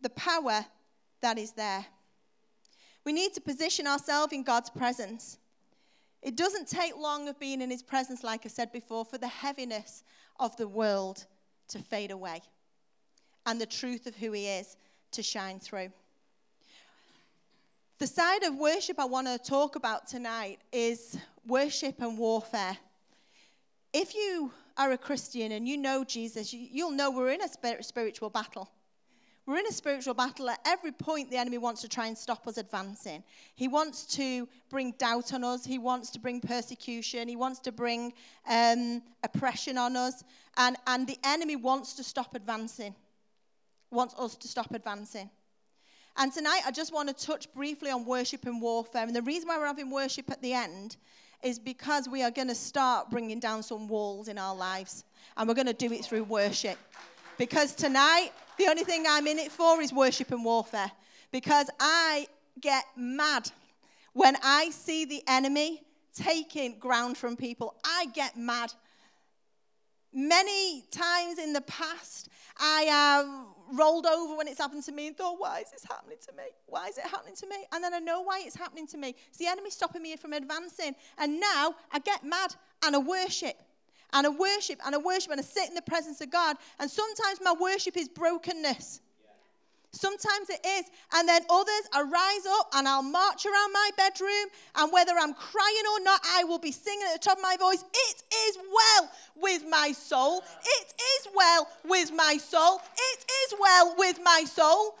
the 0.00 0.10
power 0.10 0.66
that 1.20 1.38
is 1.38 1.52
there. 1.52 1.86
We 3.04 3.12
need 3.12 3.34
to 3.34 3.40
position 3.40 3.86
ourselves 3.86 4.32
in 4.32 4.42
God's 4.42 4.70
presence. 4.70 5.38
It 6.22 6.36
doesn't 6.36 6.66
take 6.66 6.96
long 6.96 7.28
of 7.28 7.38
being 7.38 7.60
in 7.60 7.70
his 7.70 7.84
presence, 7.84 8.24
like 8.24 8.44
I 8.44 8.48
said 8.48 8.72
before, 8.72 9.04
for 9.04 9.18
the 9.18 9.28
heaviness 9.28 10.02
of 10.40 10.56
the 10.56 10.66
world 10.66 11.24
to 11.68 11.78
fade 11.78 12.10
away 12.10 12.42
and 13.48 13.58
the 13.58 13.66
truth 13.66 14.06
of 14.06 14.14
who 14.14 14.32
he 14.32 14.46
is 14.46 14.76
to 15.10 15.22
shine 15.22 15.58
through. 15.58 15.90
The 17.98 18.06
side 18.06 18.42
of 18.44 18.54
worship 18.56 19.00
I 19.00 19.06
want 19.06 19.26
to 19.26 19.38
talk 19.38 19.74
about 19.74 20.06
tonight 20.06 20.58
is 20.70 21.16
worship 21.46 22.00
and 22.02 22.18
warfare. 22.18 22.76
If 23.94 24.14
you 24.14 24.52
are 24.76 24.92
a 24.92 24.98
Christian 24.98 25.52
and 25.52 25.66
you 25.66 25.78
know 25.78 26.04
Jesus, 26.04 26.52
you'll 26.52 26.90
know 26.90 27.10
we're 27.10 27.30
in 27.30 27.40
a 27.42 27.82
spiritual 27.82 28.28
battle. 28.28 28.70
We're 29.46 29.56
in 29.56 29.66
a 29.66 29.72
spiritual 29.72 30.12
battle. 30.12 30.50
At 30.50 30.60
every 30.66 30.92
point, 30.92 31.30
the 31.30 31.38
enemy 31.38 31.56
wants 31.56 31.80
to 31.80 31.88
try 31.88 32.06
and 32.06 32.18
stop 32.18 32.46
us 32.46 32.58
advancing. 32.58 33.24
He 33.54 33.66
wants 33.66 34.04
to 34.16 34.46
bring 34.68 34.92
doubt 34.98 35.32
on 35.32 35.42
us. 35.42 35.64
He 35.64 35.78
wants 35.78 36.10
to 36.10 36.20
bring 36.20 36.42
persecution. 36.42 37.28
He 37.28 37.36
wants 37.36 37.58
to 37.60 37.72
bring 37.72 38.12
um, 38.46 39.00
oppression 39.24 39.78
on 39.78 39.96
us. 39.96 40.22
And, 40.58 40.76
and 40.86 41.06
the 41.06 41.16
enemy 41.24 41.56
wants 41.56 41.94
to 41.94 42.04
stop 42.04 42.34
advancing, 42.34 42.94
wants 43.90 44.14
us 44.18 44.36
to 44.36 44.48
stop 44.48 44.72
advancing. 44.74 45.30
And 46.16 46.32
tonight, 46.32 46.62
I 46.66 46.72
just 46.72 46.92
want 46.92 47.08
to 47.08 47.26
touch 47.26 47.52
briefly 47.54 47.90
on 47.90 48.04
worship 48.04 48.44
and 48.46 48.60
warfare. 48.60 49.04
And 49.04 49.14
the 49.14 49.22
reason 49.22 49.48
why 49.48 49.56
we're 49.56 49.66
having 49.66 49.90
worship 49.90 50.30
at 50.30 50.42
the 50.42 50.52
end 50.52 50.96
is 51.44 51.58
because 51.58 52.08
we 52.08 52.22
are 52.24 52.30
going 52.30 52.48
to 52.48 52.54
start 52.54 53.08
bringing 53.08 53.38
down 53.38 53.62
some 53.62 53.86
walls 53.86 54.26
in 54.26 54.36
our 54.36 54.54
lives. 54.54 55.04
And 55.36 55.48
we're 55.48 55.54
going 55.54 55.68
to 55.68 55.72
do 55.72 55.92
it 55.92 56.04
through 56.04 56.24
worship. 56.24 56.76
Because 57.38 57.72
tonight, 57.74 58.30
the 58.58 58.66
only 58.66 58.82
thing 58.82 59.04
I'm 59.08 59.28
in 59.28 59.38
it 59.38 59.52
for 59.52 59.80
is 59.80 59.92
worship 59.92 60.32
and 60.32 60.44
warfare. 60.44 60.90
Because 61.30 61.70
I 61.78 62.26
get 62.60 62.84
mad 62.96 63.48
when 64.12 64.36
I 64.42 64.70
see 64.70 65.04
the 65.04 65.22
enemy 65.28 65.82
taking 66.14 66.80
ground 66.80 67.16
from 67.16 67.36
people. 67.36 67.76
I 67.84 68.06
get 68.12 68.36
mad. 68.36 68.72
Many 70.12 70.82
times 70.90 71.38
in 71.38 71.52
the 71.52 71.60
past, 71.60 72.28
I 72.58 72.82
have 72.82 73.26
rolled 73.72 74.06
over 74.06 74.36
when 74.36 74.48
it's 74.48 74.58
happened 74.58 74.84
to 74.84 74.92
me 74.92 75.08
and 75.08 75.16
thought, 75.16 75.38
why 75.38 75.60
is 75.60 75.70
this 75.70 75.84
happening 75.88 76.18
to 76.26 76.32
me? 76.36 76.44
Why 76.66 76.88
is 76.88 76.98
it 76.98 77.04
happening 77.04 77.34
to 77.36 77.46
me? 77.46 77.56
And 77.72 77.82
then 77.82 77.94
I 77.94 77.98
know 77.98 78.22
why 78.22 78.42
it's 78.44 78.56
happening 78.56 78.86
to 78.88 78.98
me. 78.98 79.14
It's 79.28 79.38
the 79.38 79.46
enemy 79.46 79.70
stopping 79.70 80.02
me 80.02 80.16
from 80.16 80.32
advancing. 80.32 80.94
And 81.18 81.40
now 81.40 81.74
I 81.92 81.98
get 81.98 82.24
mad 82.24 82.54
and 82.84 82.96
I 82.96 82.98
worship 82.98 83.56
and 84.12 84.26
I 84.26 84.30
worship 84.30 84.80
and 84.84 84.94
I 84.94 84.98
worship 84.98 85.30
and 85.30 85.40
I 85.40 85.44
sit 85.44 85.68
in 85.68 85.74
the 85.74 85.82
presence 85.82 86.20
of 86.20 86.30
God. 86.30 86.56
And 86.78 86.90
sometimes 86.90 87.40
my 87.42 87.54
worship 87.58 87.96
is 87.96 88.08
brokenness. 88.08 89.00
Sometimes 89.92 90.50
it 90.50 90.60
is. 90.64 90.84
And 91.14 91.28
then 91.28 91.42
others, 91.50 91.88
I 91.92 92.02
rise 92.02 92.46
up 92.58 92.68
and 92.74 92.86
I'll 92.86 93.02
march 93.02 93.46
around 93.46 93.72
my 93.72 93.90
bedroom. 93.96 94.46
And 94.76 94.92
whether 94.92 95.12
I'm 95.18 95.34
crying 95.34 95.84
or 95.94 96.04
not, 96.04 96.20
I 96.36 96.44
will 96.44 96.58
be 96.58 96.72
singing 96.72 97.06
at 97.08 97.20
the 97.20 97.24
top 97.28 97.38
of 97.38 97.42
my 97.42 97.56
voice. 97.58 97.82
It 97.82 98.22
is 98.48 98.58
well 98.58 99.10
with 99.36 99.64
my 99.68 99.92
soul. 99.92 100.42
It 100.62 100.94
is 100.96 101.28
well 101.34 101.68
with 101.84 102.12
my 102.14 102.36
soul. 102.36 102.80
It 103.14 103.24
is 103.24 103.54
well 103.58 103.94
with 103.96 104.18
my 104.22 104.44
soul. 104.44 104.96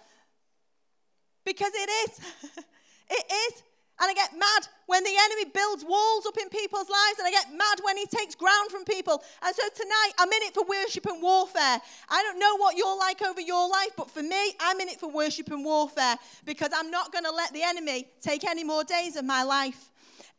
Because 1.44 1.72
it 1.74 1.90
is. 1.90 2.20
it 3.10 3.32
is. 3.32 3.62
And 4.00 4.08
I 4.10 4.14
get 4.14 4.32
mad 4.32 4.68
when 4.86 5.02
the 5.02 5.14
enemy 5.24 5.50
builds 5.52 5.84
walls 5.84 6.24
up 6.26 6.36
in 6.40 6.48
people's 6.48 6.88
lives, 6.88 7.18
and 7.18 7.26
I 7.26 7.30
get 7.30 7.50
mad 7.50 7.80
when 7.82 7.96
he 7.96 8.06
takes 8.06 8.34
ground 8.34 8.70
from 8.70 8.84
people. 8.84 9.22
And 9.42 9.54
so 9.54 9.62
tonight, 9.74 10.12
I'm 10.18 10.28
in 10.28 10.42
it 10.42 10.54
for 10.54 10.64
worship 10.64 11.06
and 11.06 11.20
warfare. 11.20 11.80
I 12.08 12.22
don't 12.22 12.38
know 12.38 12.56
what 12.58 12.76
you're 12.76 12.96
like 12.98 13.22
over 13.22 13.40
your 13.40 13.68
life, 13.68 13.90
but 13.96 14.10
for 14.10 14.22
me, 14.22 14.52
I'm 14.60 14.80
in 14.80 14.88
it 14.88 15.00
for 15.00 15.10
worship 15.10 15.50
and 15.50 15.64
warfare 15.64 16.16
because 16.44 16.70
I'm 16.74 16.90
not 16.90 17.12
going 17.12 17.24
to 17.24 17.32
let 17.32 17.52
the 17.52 17.62
enemy 17.62 18.06
take 18.22 18.44
any 18.44 18.62
more 18.62 18.84
days 18.84 19.16
of 19.16 19.24
my 19.24 19.42
life. 19.42 19.90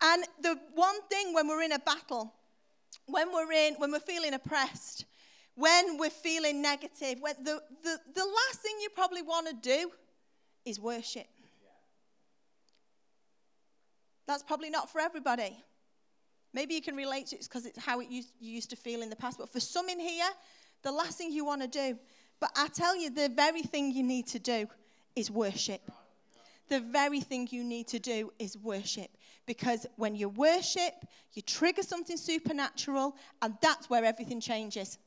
And 0.02 0.24
the 0.42 0.58
one 0.76 1.02
thing 1.10 1.34
when 1.34 1.48
we're 1.48 1.64
in 1.64 1.74
a 1.74 1.80
battle, 1.80 2.34
when 3.08 3.34
we're 3.34 3.52
in, 3.52 3.76
when 3.76 3.92
we're 3.92 4.00
feeling 4.00 4.34
oppressed, 4.34 5.06
when 5.56 5.98
we're 5.98 6.10
feeling 6.10 6.62
negative, 6.62 7.20
when 7.20 7.36
the, 7.44 7.62
the, 7.84 8.00
the 8.16 8.24
last 8.24 8.62
thing 8.62 8.72
you 8.82 8.88
probably 8.96 9.22
want 9.22 9.48
to 9.48 9.54
do 9.54 9.92
is 10.66 10.80
worship. 10.80 11.28
That's 14.30 14.44
probably 14.44 14.70
not 14.70 14.92
for 14.92 15.02
everybody. 15.02 15.58
Maybe 16.54 16.76
you 16.76 16.84
can 16.84 16.96
relate 16.96 17.26
to 17.28 17.36
it 17.36 17.46
because 17.46 17.66
it's 17.66 17.84
how 17.84 18.00
it 18.00 18.10
used, 18.10 18.32
you 18.40 18.52
used 18.52 18.70
to 18.70 18.76
feel 18.76 19.02
in 19.02 19.10
the 19.10 19.16
past. 19.16 19.40
But 19.40 19.52
for 19.52 19.60
some 19.60 19.90
in 19.90 20.00
here, 20.00 20.30
the 20.84 20.92
last 20.92 21.18
thing 21.18 21.32
you 21.32 21.44
want 21.44 21.64
to 21.64 21.68
do, 21.68 21.98
but 22.40 22.52
I 22.56 22.68
tell 22.68 22.96
you, 22.96 23.10
the 23.10 23.30
very 23.30 23.64
thing 23.64 23.92
you 23.92 24.04
need 24.04 24.28
to 24.28 24.38
do 24.38 24.68
is 25.16 25.32
worship. 25.32 25.82
The 26.68 26.80
very 26.80 27.22
thing 27.22 27.48
you 27.50 27.64
need 27.64 27.88
to 27.88 27.98
do 27.98 28.32
is 28.38 28.56
worship. 28.56 29.10
Because 29.48 29.88
when 29.96 30.14
you 30.14 30.30
worship, 30.30 30.94
you 31.34 31.42
trigger 31.42 31.82
something 31.82 32.16
supernatural, 32.16 33.16
and 33.42 33.56
that's 33.64 33.90
where 33.90 34.06
everything 34.06 34.40
changes. 34.40 35.00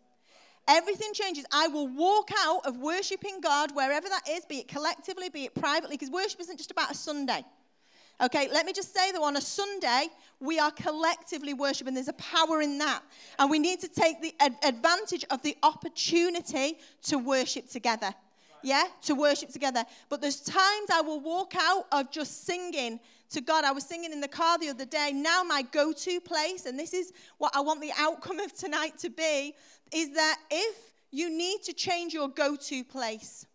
Everything 0.67 1.13
changes. 1.15 1.45
I 1.53 1.69
will 1.69 1.87
walk 1.87 2.31
out 2.41 2.67
of 2.67 2.79
worshiping 2.79 3.41
God 3.41 3.71
wherever 3.73 4.09
that 4.09 4.29
is, 4.29 4.45
be 4.47 4.59
it 4.59 4.67
collectively, 4.67 5.29
be 5.29 5.45
it 5.45 5.55
privately, 5.55 5.95
because 5.95 6.11
worship 6.11 6.41
isn't 6.41 6.57
just 6.57 6.73
about 6.73 6.91
a 6.91 6.95
Sunday. 6.95 7.45
Okay, 8.23 8.49
let 8.53 8.65
me 8.65 8.73
just 8.73 8.95
say 8.95 9.11
that 9.11 9.21
on 9.21 9.37
a 9.37 9.41
Sunday, 9.41 10.07
we 10.39 10.61
are 10.61 10.71
collectively 10.71 11.55
worshiping. 11.55 11.93
There's 11.93 12.07
a 12.07 12.13
power 12.13 12.63
in 12.63 12.79
that. 12.79 13.03
And 13.37 13.51
we 13.51 13.59
need 13.59 13.81
to 13.81 13.89
take 13.89 14.23
the 14.23 14.33
ad- 14.39 14.57
advantage 14.63 15.25
of 15.31 15.43
the 15.43 15.57
opportunity 15.65 16.79
to 17.05 17.19
worship 17.19 17.69
together. 17.69 18.15
Yeah, 18.63 18.85
to 19.03 19.17
worship 19.17 19.51
together. 19.51 19.85
But 20.09 20.21
there's 20.21 20.41
times 20.41 20.89
I 20.93 21.01
will 21.01 21.19
walk 21.19 21.55
out 21.59 21.87
of 21.91 22.13
just 22.13 22.47
singing 22.47 23.01
to 23.31 23.41
God. 23.41 23.65
I 23.65 23.73
was 23.73 23.83
singing 23.83 24.13
in 24.13 24.21
the 24.21 24.29
car 24.29 24.57
the 24.57 24.69
other 24.69 24.85
day. 24.85 25.11
Now, 25.13 25.43
my 25.43 25.63
go 25.63 25.93
to 25.93 26.21
place, 26.21 26.67
and 26.67 26.79
this 26.79 26.95
is 26.95 27.13
what 27.39 27.51
I 27.57 27.61
want 27.61 27.81
the 27.81 27.91
outcome 27.99 28.39
of 28.39 28.55
tonight 28.55 28.99
to 28.99 29.11
be, 29.11 29.53
is 29.93 30.11
that 30.11 30.39
if 30.49 30.77
you 31.11 31.29
need 31.29 31.65
to 31.65 31.73
change 31.73 32.15
your 32.15 32.29
go 32.29 32.55
to 32.55 32.85
place, 32.85 33.47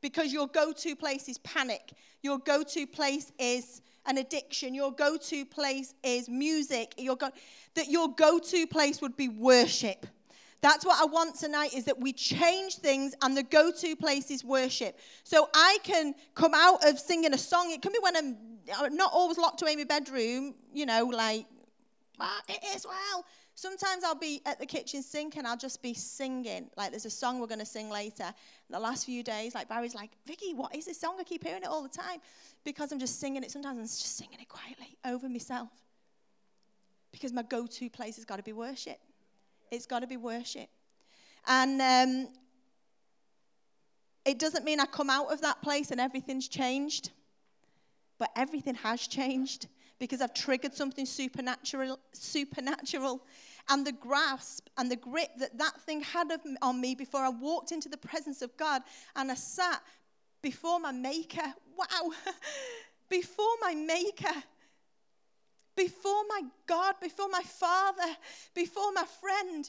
because 0.00 0.32
your 0.32 0.46
go 0.46 0.72
to 0.72 0.96
place 0.96 1.28
is 1.28 1.36
panic, 1.38 1.92
your 2.22 2.38
go 2.38 2.62
to 2.62 2.86
place 2.86 3.32
is 3.38 3.82
an 4.06 4.18
addiction, 4.18 4.74
your 4.74 4.92
go 4.92 5.16
to 5.16 5.44
place 5.44 5.94
is 6.02 6.28
music, 6.28 6.94
your 6.98 7.16
go- 7.16 7.30
that 7.74 7.88
your 7.88 8.08
go 8.14 8.38
to 8.38 8.66
place 8.66 9.00
would 9.00 9.16
be 9.16 9.28
worship. 9.28 10.06
That's 10.62 10.84
what 10.84 11.00
I 11.00 11.06
want 11.06 11.36
tonight 11.36 11.72
is 11.74 11.84
that 11.84 11.98
we 11.98 12.12
change 12.12 12.76
things 12.76 13.14
and 13.22 13.36
the 13.36 13.42
go 13.42 13.70
to 13.70 13.96
place 13.96 14.30
is 14.30 14.44
worship. 14.44 14.98
So 15.24 15.48
I 15.54 15.78
can 15.82 16.14
come 16.34 16.52
out 16.54 16.86
of 16.86 16.98
singing 16.98 17.32
a 17.32 17.38
song. 17.38 17.70
It 17.70 17.80
can 17.80 17.92
be 17.92 17.98
when 18.02 18.16
I'm 18.16 18.36
not 18.94 19.10
always 19.12 19.38
locked 19.38 19.62
away 19.62 19.72
in 19.72 19.78
my 19.78 19.84
bedroom, 19.84 20.54
you 20.74 20.84
know, 20.84 21.06
like, 21.06 21.46
ah, 22.18 22.40
it 22.48 22.60
is 22.76 22.86
well. 22.86 23.24
Sometimes 23.60 24.04
I'll 24.04 24.14
be 24.14 24.40
at 24.46 24.58
the 24.58 24.64
kitchen 24.64 25.02
sink 25.02 25.36
and 25.36 25.46
I'll 25.46 25.54
just 25.54 25.82
be 25.82 25.92
singing. 25.92 26.70
Like 26.78 26.92
there's 26.92 27.04
a 27.04 27.10
song 27.10 27.40
we're 27.40 27.46
going 27.46 27.58
to 27.58 27.66
sing 27.66 27.90
later. 27.90 28.32
the 28.70 28.80
last 28.80 29.04
few 29.04 29.22
days, 29.22 29.54
like 29.54 29.68
Barry's 29.68 29.94
like, 29.94 30.12
Vicky, 30.26 30.54
what 30.54 30.74
is 30.74 30.86
this 30.86 30.98
song? 30.98 31.16
I 31.20 31.24
keep 31.24 31.44
hearing 31.44 31.62
it 31.62 31.68
all 31.68 31.82
the 31.82 31.90
time. 31.90 32.20
Because 32.64 32.90
I'm 32.90 32.98
just 32.98 33.20
singing 33.20 33.42
it. 33.42 33.50
Sometimes 33.50 33.78
I'm 33.78 33.84
just 33.84 34.16
singing 34.16 34.38
it 34.40 34.48
quietly 34.48 34.96
over 35.04 35.28
myself. 35.28 35.68
Because 37.12 37.34
my 37.34 37.42
go 37.42 37.66
to 37.66 37.90
place 37.90 38.16
has 38.16 38.24
got 38.24 38.36
to 38.36 38.42
be 38.42 38.54
worship. 38.54 38.96
It's 39.70 39.84
got 39.84 39.98
to 39.98 40.06
be 40.06 40.16
worship. 40.16 40.70
And 41.46 41.82
um, 41.82 42.28
it 44.24 44.38
doesn't 44.38 44.64
mean 44.64 44.80
I 44.80 44.86
come 44.86 45.10
out 45.10 45.30
of 45.30 45.42
that 45.42 45.60
place 45.60 45.90
and 45.90 46.00
everything's 46.00 46.48
changed, 46.48 47.10
but 48.18 48.30
everything 48.36 48.76
has 48.76 49.06
changed 49.06 49.66
because 49.98 50.22
I've 50.22 50.32
triggered 50.32 50.74
something 50.74 51.04
supernatural, 51.04 51.98
supernatural 52.14 53.20
and 53.68 53.86
the 53.86 53.92
grasp 53.92 54.68
and 54.76 54.90
the 54.90 54.96
grip 54.96 55.28
that 55.38 55.58
that 55.58 55.80
thing 55.82 56.00
had 56.00 56.28
on 56.62 56.80
me 56.80 56.94
before 56.94 57.20
I 57.20 57.28
walked 57.28 57.72
into 57.72 57.88
the 57.88 57.96
presence 57.96 58.42
of 58.42 58.56
God 58.56 58.82
and 59.16 59.30
I 59.30 59.34
sat 59.34 59.82
before 60.42 60.80
my 60.80 60.92
Maker. 60.92 61.54
Wow. 61.76 62.12
before 63.08 63.54
my 63.60 63.74
Maker. 63.74 64.42
Before 65.76 66.22
my 66.28 66.42
God, 66.66 66.96
before 67.00 67.28
my 67.28 67.42
Father, 67.42 68.16
before 68.54 68.92
my 68.92 69.04
friend. 69.20 69.68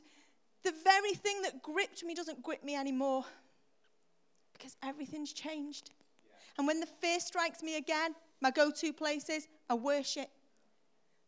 The 0.63 0.73
very 0.83 1.13
thing 1.13 1.41
that 1.41 1.63
gripped 1.63 2.03
me 2.03 2.13
doesn't 2.13 2.43
grip 2.43 2.63
me 2.63 2.75
anymore 2.75 3.25
because 4.53 4.75
everything's 4.83 5.33
changed. 5.33 5.89
And 6.57 6.67
when 6.67 6.79
the 6.79 6.85
fear 6.85 7.19
strikes 7.19 7.63
me 7.63 7.77
again, 7.77 8.13
my 8.41 8.51
go 8.51 8.69
to 8.69 8.93
place 8.93 9.29
is 9.29 9.47
I 9.69 9.73
worship 9.73 10.29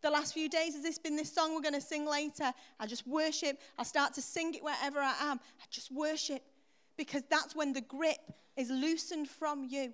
the 0.04 0.12
last 0.12 0.34
few 0.34 0.50
days 0.50 0.74
has 0.74 0.84
this 0.84 1.00
been 1.00 1.16
this 1.16 1.34
song 1.34 1.56
we're 1.56 1.62
going 1.62 1.74
to 1.74 1.82
sing 1.82 2.06
later. 2.06 2.52
I 2.80 2.86
just 2.86 3.08
worship. 3.08 3.60
I 3.80 3.84
start 3.84 4.14
to 4.16 4.22
sing 4.22 4.54
it 4.54 4.64
wherever 4.64 5.00
I 5.00 5.16
am. 5.22 5.40
I 5.60 5.64
just 5.72 5.92
worship 5.92 6.44
because 6.98 7.24
that's 7.30 7.56
when 7.56 7.72
the 7.72 7.82
grip 7.82 8.20
is 8.58 8.70
loosened 8.70 9.30
from 9.30 9.64
you. 9.64 9.94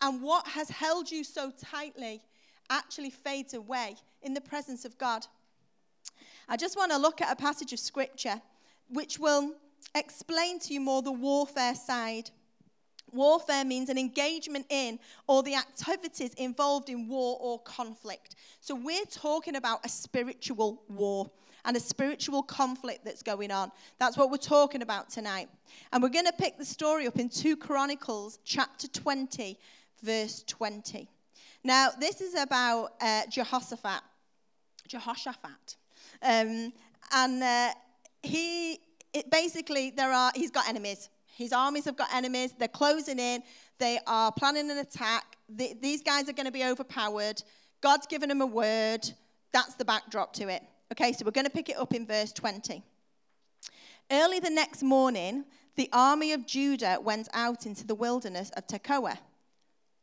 And 0.00 0.22
what 0.22 0.46
has 0.46 0.70
held 0.70 1.10
you 1.10 1.24
so 1.24 1.50
tightly 1.50 2.22
actually 2.70 3.10
fades 3.10 3.52
away 3.52 3.96
in 4.22 4.34
the 4.34 4.40
presence 4.40 4.84
of 4.84 4.96
God. 4.96 5.26
I 6.48 6.56
just 6.56 6.76
want 6.76 6.92
to 6.92 6.98
look 6.98 7.20
at 7.20 7.32
a 7.32 7.36
passage 7.36 7.72
of 7.72 7.80
scripture 7.80 8.40
which 8.88 9.18
will 9.18 9.54
explain 9.96 10.60
to 10.60 10.72
you 10.72 10.80
more 10.80 11.02
the 11.02 11.12
warfare 11.12 11.74
side. 11.74 12.30
Warfare 13.12 13.64
means 13.64 13.88
an 13.88 13.98
engagement 13.98 14.66
in 14.68 14.98
or 15.26 15.42
the 15.42 15.54
activities 15.54 16.34
involved 16.34 16.88
in 16.88 17.08
war 17.08 17.38
or 17.40 17.58
conflict. 17.60 18.36
So 18.60 18.74
we're 18.74 19.04
talking 19.06 19.56
about 19.56 19.84
a 19.84 19.88
spiritual 19.88 20.82
war 20.88 21.30
and 21.64 21.76
a 21.76 21.80
spiritual 21.80 22.42
conflict 22.42 23.04
that's 23.04 23.22
going 23.22 23.50
on. 23.50 23.70
That's 23.98 24.16
what 24.16 24.30
we're 24.30 24.38
talking 24.38 24.82
about 24.82 25.10
tonight. 25.10 25.48
And 25.92 26.02
we're 26.02 26.08
going 26.08 26.26
to 26.26 26.32
pick 26.32 26.58
the 26.58 26.64
story 26.64 27.06
up 27.06 27.18
in 27.18 27.28
2 27.28 27.56
Chronicles 27.56 28.38
chapter 28.44 28.88
20, 28.88 29.58
verse 30.02 30.44
20. 30.46 31.08
Now, 31.62 31.90
this 31.98 32.20
is 32.20 32.34
about 32.34 32.92
uh, 33.00 33.22
Jehoshaphat. 33.30 34.02
Jehoshaphat. 34.88 35.76
Um, 36.22 36.72
and 37.12 37.42
uh, 37.42 37.70
he, 38.22 38.78
basically, 39.30 39.90
there 39.90 40.12
are, 40.12 40.32
he's 40.34 40.50
got 40.50 40.68
enemies. 40.68 41.10
His 41.40 41.54
armies 41.54 41.86
have 41.86 41.96
got 41.96 42.12
enemies. 42.12 42.52
They're 42.58 42.68
closing 42.68 43.18
in. 43.18 43.42
They 43.78 43.98
are 44.06 44.30
planning 44.30 44.70
an 44.70 44.76
attack. 44.76 45.38
The, 45.48 45.74
these 45.80 46.02
guys 46.02 46.28
are 46.28 46.34
going 46.34 46.44
to 46.44 46.52
be 46.52 46.64
overpowered. 46.64 47.42
God's 47.80 48.06
given 48.06 48.28
them 48.28 48.42
a 48.42 48.46
word. 48.46 49.10
That's 49.50 49.74
the 49.74 49.86
backdrop 49.86 50.34
to 50.34 50.48
it. 50.48 50.62
Okay, 50.92 51.12
so 51.14 51.24
we're 51.24 51.30
going 51.30 51.46
to 51.46 51.50
pick 51.50 51.70
it 51.70 51.78
up 51.78 51.94
in 51.94 52.06
verse 52.06 52.30
20. 52.32 52.82
Early 54.12 54.38
the 54.38 54.50
next 54.50 54.82
morning, 54.82 55.46
the 55.76 55.88
army 55.94 56.32
of 56.34 56.46
Judah 56.46 56.98
went 57.02 57.26
out 57.32 57.64
into 57.64 57.86
the 57.86 57.94
wilderness 57.94 58.50
of 58.50 58.66
Tekoa. 58.66 59.16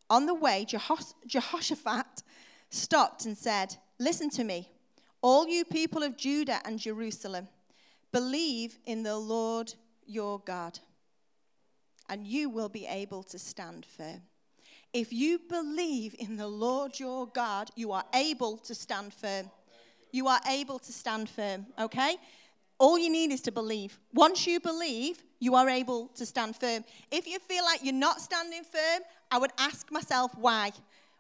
On 0.10 0.26
the 0.26 0.34
way, 0.34 0.66
Jehos- 0.68 1.14
Jehoshaphat 1.28 2.24
stopped 2.72 3.26
and 3.26 3.38
said, 3.38 3.76
Listen 4.00 4.32
to 4.32 4.44
me, 4.44 4.72
all 5.22 5.48
you 5.48 5.66
people 5.66 6.02
of 6.02 6.18
Judah 6.18 6.62
and 6.66 6.80
Jerusalem, 6.80 7.48
believe 8.12 8.80
in 8.86 9.04
the 9.04 9.18
Lord 9.18 9.76
your 10.08 10.40
God, 10.40 10.80
and 12.10 12.26
you 12.26 12.50
will 12.50 12.70
be 12.70 12.86
able 12.86 13.24
to 13.24 13.40
stand 13.40 13.86
firm. 13.86 14.22
If 14.94 15.12
you 15.12 15.40
believe 15.50 16.16
in 16.20 16.38
the 16.38 16.48
Lord 16.48 17.00
your 17.00 17.28
God, 17.28 17.70
you 17.76 17.92
are 17.92 18.06
able 18.14 18.58
to 18.58 18.74
stand 18.74 19.14
firm. 19.14 19.50
You 20.12 20.28
are 20.28 20.40
able 20.50 20.80
to 20.80 20.94
stand 20.94 21.30
firm, 21.30 21.68
okay? 21.78 22.16
All 22.80 22.98
you 22.98 23.10
need 23.10 23.32
is 23.32 23.42
to 23.42 23.52
believe. 23.52 24.00
Once 24.14 24.48
you 24.48 24.60
believe, 24.60 25.22
you 25.40 25.56
are 25.56 25.68
able 25.70 26.08
to 26.16 26.26
stand 26.26 26.56
firm. 26.56 26.84
If 27.12 27.28
you 27.28 27.40
feel 27.40 27.64
like 27.66 27.84
you're 27.84 27.94
not 27.94 28.22
standing 28.22 28.64
firm, 28.64 29.02
I 29.30 29.38
would 29.38 29.52
ask 29.58 29.92
myself 29.92 30.32
why. 30.36 30.72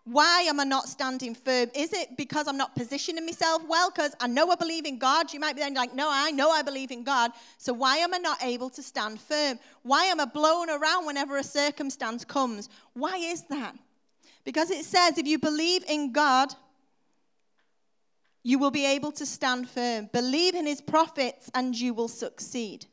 Why 0.10 0.44
am 0.44 0.62
I 0.62 0.64
not 0.64 0.88
standing 0.88 1.36
firm? 1.36 1.70
Is 1.76 1.92
it 1.92 2.16
because 2.16 2.48
I'm 2.48 2.56
not 2.56 2.74
positioning 2.76 3.26
myself 3.26 3.62
well? 3.68 3.92
Because 3.92 4.16
I 4.22 4.28
know 4.28 4.50
I 4.50 4.56
believe 4.56 4.86
in 4.86 4.98
God. 4.98 5.34
You 5.34 5.40
might 5.42 5.54
be 5.54 5.60
then 5.60 5.74
like, 5.74 5.94
no, 5.94 6.08
I 6.10 6.32
know 6.32 6.50
I 6.50 6.62
believe 6.62 6.92
in 6.92 7.04
God. 7.04 7.32
So 7.58 7.74
why 7.74 7.98
am 7.98 8.14
I 8.14 8.18
not 8.18 8.42
able 8.42 8.70
to 8.70 8.82
stand 8.82 9.20
firm? 9.20 9.60
Why 9.84 10.06
am 10.06 10.22
I 10.22 10.26
blown 10.26 10.70
around 10.70 11.06
whenever 11.06 11.36
a 11.36 11.44
circumstance 11.44 12.24
comes? 12.24 12.70
Why 12.94 13.18
is 13.18 13.44
that? 13.50 13.76
Because 14.46 14.72
it 14.72 14.86
says 14.86 15.18
if 15.18 15.28
you 15.28 15.40
believe 15.40 15.84
in 15.90 16.14
God, 16.14 16.54
you 18.44 18.60
will 18.60 18.72
be 18.72 18.86
able 18.86 19.12
to 19.12 19.26
stand 19.26 19.68
firm. 19.68 20.10
Believe 20.14 20.56
in 20.56 20.66
his 20.66 20.80
prophets 20.80 21.52
and 21.54 21.78
you 21.78 21.94
will 21.94 22.08
succeed. 22.08 22.86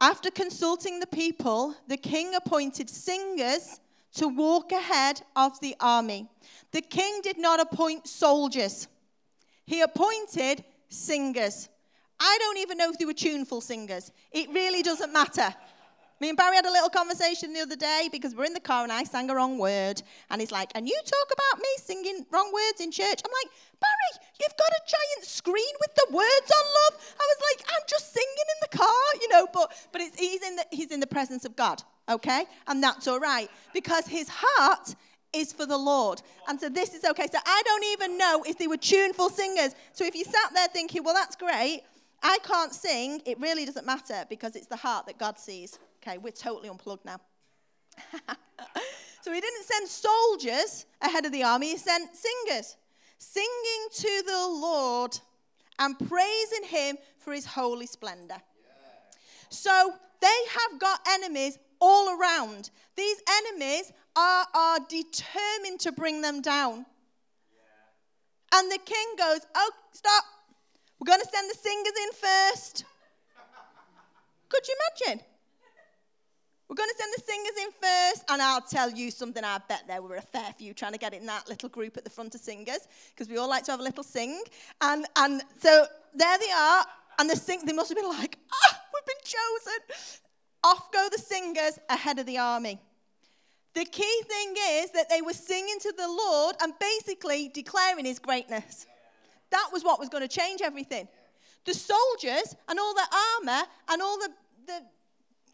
After 0.00 0.30
consulting 0.30 1.00
the 1.00 1.06
people, 1.06 1.74
the 1.86 1.98
king 1.98 2.34
appointed 2.34 2.88
singers 2.88 3.78
to 4.14 4.28
walk 4.28 4.72
ahead 4.72 5.22
of 5.36 5.58
the 5.60 5.74
army. 5.80 6.28
The 6.72 6.80
king 6.80 7.20
did 7.22 7.38
not 7.38 7.60
appoint 7.60 8.06
soldiers, 8.06 8.88
he 9.66 9.80
appointed 9.80 10.64
singers. 10.88 11.68
I 12.20 12.36
don't 12.40 12.58
even 12.58 12.78
know 12.78 12.90
if 12.90 12.98
they 12.98 13.04
were 13.04 13.12
tuneful 13.12 13.60
singers. 13.60 14.10
It 14.32 14.48
really 14.50 14.82
doesn't 14.82 15.12
matter. 15.12 15.54
Me 16.20 16.30
and 16.30 16.36
Barry 16.36 16.56
had 16.56 16.66
a 16.66 16.70
little 16.70 16.88
conversation 16.88 17.52
the 17.52 17.60
other 17.60 17.76
day 17.76 18.08
because 18.10 18.34
we're 18.34 18.44
in 18.44 18.52
the 18.52 18.60
car 18.60 18.82
and 18.82 18.92
I 18.92 19.04
sang 19.04 19.30
a 19.30 19.34
wrong 19.34 19.56
word. 19.56 20.02
And 20.30 20.40
he's 20.40 20.50
like, 20.50 20.72
And 20.74 20.88
you 20.88 20.98
talk 21.04 21.28
about 21.32 21.60
me 21.60 21.68
singing 21.76 22.26
wrong 22.32 22.52
words 22.52 22.80
in 22.80 22.90
church? 22.90 23.20
I'm 23.24 23.30
like, 23.30 23.52
Barry, 23.80 24.24
you've 24.40 24.56
got 24.56 24.68
a 24.68 24.80
giant 24.86 25.28
screen 25.28 25.74
with 25.80 25.94
the 25.94 26.06
words 26.12 26.52
on 26.52 26.66
love. 26.66 27.14
I 27.20 27.26
was 27.28 27.38
like, 27.52 27.68
I'm 27.68 27.82
just 27.88 28.12
singing 28.12 28.28
in 28.28 28.68
the 28.70 28.76
car, 28.76 29.04
you 29.20 29.28
know, 29.28 29.46
but, 29.52 29.72
but 29.92 30.02
he's, 30.18 30.42
in 30.42 30.56
the, 30.56 30.66
he's 30.72 30.90
in 30.90 31.00
the 31.00 31.06
presence 31.06 31.44
of 31.44 31.54
God, 31.54 31.82
okay? 32.08 32.44
And 32.66 32.82
that's 32.82 33.06
all 33.06 33.20
right 33.20 33.48
because 33.72 34.08
his 34.08 34.28
heart 34.28 34.96
is 35.32 35.52
for 35.52 35.66
the 35.66 35.78
Lord. 35.78 36.20
And 36.48 36.58
so 36.58 36.68
this 36.68 36.94
is 36.94 37.04
okay. 37.04 37.26
So 37.30 37.38
I 37.44 37.62
don't 37.64 37.84
even 37.92 38.18
know 38.18 38.42
if 38.46 38.58
they 38.58 38.66
were 38.66 38.76
tuneful 38.76 39.28
singers. 39.28 39.74
So 39.92 40.04
if 40.04 40.16
you 40.16 40.24
sat 40.24 40.52
there 40.54 40.68
thinking, 40.68 41.04
well, 41.04 41.14
that's 41.14 41.36
great, 41.36 41.82
I 42.22 42.38
can't 42.42 42.74
sing, 42.74 43.22
it 43.24 43.38
really 43.38 43.64
doesn't 43.64 43.86
matter 43.86 44.24
because 44.28 44.56
it's 44.56 44.66
the 44.66 44.76
heart 44.76 45.06
that 45.06 45.18
God 45.18 45.38
sees. 45.38 45.78
Okay, 46.08 46.16
we're 46.16 46.30
totally 46.30 46.70
unplugged 46.70 47.04
now. 47.04 47.20
so 49.20 49.30
he 49.30 49.40
didn't 49.42 49.64
send 49.64 49.88
soldiers 49.88 50.86
ahead 51.02 51.26
of 51.26 51.32
the 51.32 51.42
army, 51.42 51.72
he 51.72 51.76
sent 51.76 52.08
singers, 52.16 52.78
singing 53.18 53.88
to 53.92 54.22
the 54.24 54.48
Lord 54.48 55.18
and 55.78 55.98
praising 55.98 56.64
him 56.64 56.96
for 57.18 57.34
his 57.34 57.44
holy 57.44 57.84
splendor. 57.84 58.36
Yeah. 58.36 59.18
So 59.50 59.92
they 60.22 60.26
have 60.50 60.80
got 60.80 61.06
enemies 61.10 61.58
all 61.78 62.18
around. 62.18 62.70
These 62.96 63.22
enemies 63.44 63.92
are, 64.16 64.46
are 64.54 64.78
determined 64.88 65.80
to 65.80 65.92
bring 65.92 66.22
them 66.22 66.40
down. 66.40 66.86
Yeah. 67.52 68.58
And 68.58 68.72
the 68.72 68.78
king 68.78 69.06
goes, 69.18 69.40
Oh, 69.54 69.70
stop. 69.92 70.24
We're 70.98 71.12
going 71.12 71.20
to 71.20 71.28
send 71.28 71.50
the 71.50 71.58
singers 71.58 71.92
in 72.02 72.12
first. 72.12 72.84
Could 74.48 74.66
you 74.66 74.74
imagine? 75.06 75.24
We're 76.68 76.76
going 76.76 76.90
to 76.90 76.96
send 76.98 77.14
the 77.16 77.22
singers 77.22 77.64
in 77.64 77.70
first, 77.80 78.24
and 78.28 78.42
I'll 78.42 78.60
tell 78.60 78.90
you 78.90 79.10
something. 79.10 79.42
I 79.42 79.58
bet 79.68 79.84
there 79.88 80.02
were 80.02 80.16
a 80.16 80.22
fair 80.22 80.52
few 80.58 80.74
trying 80.74 80.92
to 80.92 80.98
get 80.98 81.14
in 81.14 81.24
that 81.24 81.48
little 81.48 81.70
group 81.70 81.96
at 81.96 82.04
the 82.04 82.10
front 82.10 82.34
of 82.34 82.42
singers 82.42 82.80
because 83.08 83.26
we 83.26 83.38
all 83.38 83.48
like 83.48 83.64
to 83.64 83.70
have 83.70 83.80
a 83.80 83.82
little 83.82 84.04
sing. 84.04 84.42
And, 84.82 85.06
and 85.16 85.42
so 85.58 85.86
there 86.14 86.38
they 86.38 86.50
are, 86.50 86.84
and 87.18 87.30
the 87.30 87.36
sing, 87.36 87.64
they 87.64 87.72
must 87.72 87.88
have 87.88 87.96
been 87.96 88.08
like, 88.08 88.38
ah, 88.52 88.80
we've 88.92 89.06
been 89.06 89.24
chosen. 89.24 90.20
Off 90.62 90.92
go 90.92 91.08
the 91.10 91.18
singers 91.18 91.78
ahead 91.88 92.18
of 92.18 92.26
the 92.26 92.36
army. 92.36 92.78
The 93.74 93.86
key 93.86 94.22
thing 94.26 94.54
is 94.72 94.90
that 94.90 95.08
they 95.08 95.22
were 95.22 95.32
singing 95.32 95.78
to 95.80 95.94
the 95.96 96.06
Lord 96.06 96.56
and 96.60 96.74
basically 96.78 97.48
declaring 97.48 98.04
his 98.04 98.18
greatness. 98.18 98.86
That 99.50 99.70
was 99.72 99.84
what 99.84 99.98
was 99.98 100.10
going 100.10 100.26
to 100.26 100.28
change 100.28 100.60
everything. 100.62 101.08
The 101.64 101.72
soldiers 101.72 102.54
and 102.68 102.78
all 102.78 102.92
the 102.92 103.06
armor 103.38 103.62
and 103.88 104.02
all 104.02 104.18
the, 104.18 104.28
the 104.66 104.82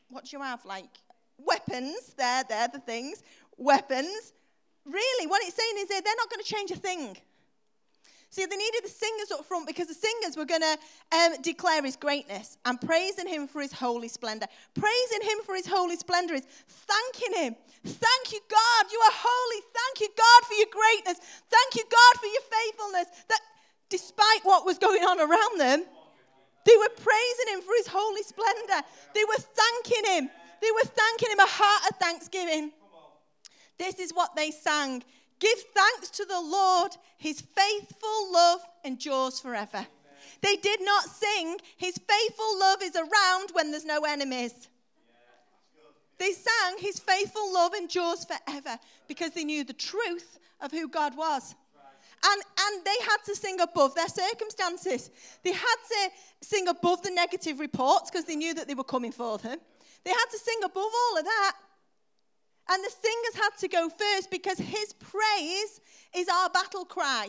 what 0.08 0.24
do 0.24 0.36
you 0.36 0.42
have? 0.42 0.64
Like 0.64 0.86
weapons, 1.38 2.14
there, 2.16 2.44
they're 2.48 2.68
the 2.68 2.80
things, 2.80 3.22
weapons. 3.56 4.32
Really, 4.84 5.26
what 5.26 5.42
it's 5.42 5.56
saying 5.56 5.74
is 5.78 5.88
they're 5.88 6.00
not 6.16 6.30
going 6.30 6.44
to 6.44 6.54
change 6.54 6.70
a 6.70 6.76
thing. 6.76 7.16
See, 8.34 8.44
they 8.46 8.56
needed 8.56 8.82
the 8.82 8.88
singers 8.88 9.30
up 9.30 9.44
front 9.44 9.64
because 9.64 9.86
the 9.86 9.94
singers 9.94 10.36
were 10.36 10.44
going 10.44 10.60
to 10.60 10.76
um, 11.16 11.40
declare 11.40 11.80
his 11.84 11.94
greatness 11.94 12.58
and 12.64 12.80
praising 12.80 13.28
him 13.28 13.46
for 13.46 13.62
his 13.62 13.72
holy 13.72 14.08
splendor. 14.08 14.46
Praising 14.74 15.22
him 15.22 15.38
for 15.46 15.54
his 15.54 15.68
holy 15.68 15.94
splendor 15.94 16.34
is 16.34 16.44
thanking 16.68 17.40
him. 17.40 17.54
Thank 17.84 18.32
you, 18.32 18.40
God, 18.50 18.90
you 18.90 18.98
are 18.98 19.14
holy. 19.14 19.62
Thank 19.72 20.00
you, 20.00 20.08
God, 20.18 20.48
for 20.48 20.54
your 20.54 20.66
greatness. 20.66 21.24
Thank 21.48 21.76
you, 21.76 21.84
God, 21.88 22.20
for 22.20 22.26
your 22.26 22.42
faithfulness. 22.42 23.24
That 23.28 23.40
despite 23.88 24.40
what 24.42 24.66
was 24.66 24.78
going 24.78 25.04
on 25.04 25.20
around 25.20 25.60
them, 25.60 25.84
they 26.66 26.76
were 26.76 26.90
praising 26.90 27.54
him 27.54 27.60
for 27.60 27.74
his 27.76 27.86
holy 27.86 28.24
splendor. 28.24 28.82
They 29.14 29.22
were 29.24 29.38
thanking 29.38 30.10
him. 30.10 30.30
They 30.64 30.70
were 30.70 30.88
thanking 30.88 31.30
him 31.30 31.40
a 31.40 31.46
heart 31.46 31.90
of 31.90 31.96
thanksgiving. 31.98 32.72
This 33.76 33.98
is 33.98 34.12
what 34.12 34.34
they 34.34 34.50
sang 34.50 35.04
Give 35.40 35.58
thanks 35.74 36.08
to 36.10 36.24
the 36.24 36.40
Lord, 36.40 36.92
his 37.18 37.42
faithful 37.42 38.32
love 38.32 38.60
endures 38.82 39.40
forever. 39.40 39.86
They 40.40 40.56
did 40.56 40.80
not 40.80 41.04
sing, 41.04 41.58
His 41.76 41.98
faithful 41.98 42.58
love 42.58 42.82
is 42.82 42.96
around 42.96 43.50
when 43.52 43.70
there's 43.70 43.84
no 43.84 44.00
enemies. 44.00 44.68
They 46.18 46.32
sang, 46.32 46.76
His 46.78 46.98
faithful 46.98 47.52
love 47.52 47.74
endures 47.74 48.24
forever 48.24 48.78
because 49.08 49.32
they 49.32 49.44
knew 49.44 49.64
the 49.64 49.72
truth 49.72 50.38
of 50.60 50.70
who 50.70 50.88
God 50.88 51.16
was. 51.16 51.54
And, 52.26 52.42
and 52.60 52.84
they 52.84 53.04
had 53.04 53.18
to 53.26 53.36
sing 53.36 53.60
above 53.60 53.94
their 53.94 54.08
circumstances. 54.08 55.10
They 55.42 55.52
had 55.52 55.76
to 55.88 56.10
sing 56.40 56.68
above 56.68 57.02
the 57.02 57.10
negative 57.10 57.60
reports 57.60 58.10
because 58.10 58.24
they 58.24 58.36
knew 58.36 58.54
that 58.54 58.66
they 58.66 58.74
were 58.74 58.84
coming 58.84 59.12
for 59.12 59.36
them. 59.36 59.58
They 60.04 60.10
had 60.10 60.26
to 60.30 60.38
sing 60.38 60.58
above 60.62 60.92
all 60.94 61.18
of 61.18 61.24
that. 61.24 61.56
And 62.70 62.82
the 62.82 62.90
singers 62.90 63.42
had 63.42 63.58
to 63.58 63.68
go 63.68 63.88
first 63.88 64.30
because 64.30 64.58
his 64.58 64.94
praise 64.94 65.80
is 66.14 66.28
our 66.28 66.48
battle 66.50 66.84
cry. 66.84 67.28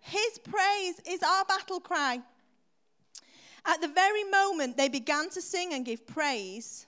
His 0.00 0.38
praise 0.42 1.00
is 1.06 1.22
our 1.22 1.44
battle 1.46 1.80
cry. 1.80 2.20
At 3.66 3.80
the 3.80 3.88
very 3.88 4.24
moment 4.24 4.76
they 4.76 4.88
began 4.88 5.30
to 5.30 5.40
sing 5.40 5.72
and 5.72 5.86
give 5.86 6.06
praise, 6.06 6.86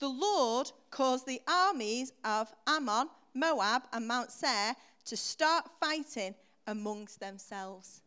the 0.00 0.08
Lord 0.08 0.72
caused 0.90 1.26
the 1.26 1.40
armies 1.46 2.12
of 2.24 2.52
Ammon, 2.66 3.08
Moab, 3.34 3.84
and 3.92 4.08
Mount 4.08 4.30
Seir 4.30 4.74
to 5.06 5.16
start 5.16 5.68
fighting 5.80 6.34
amongst 6.66 7.20
themselves 7.20 8.02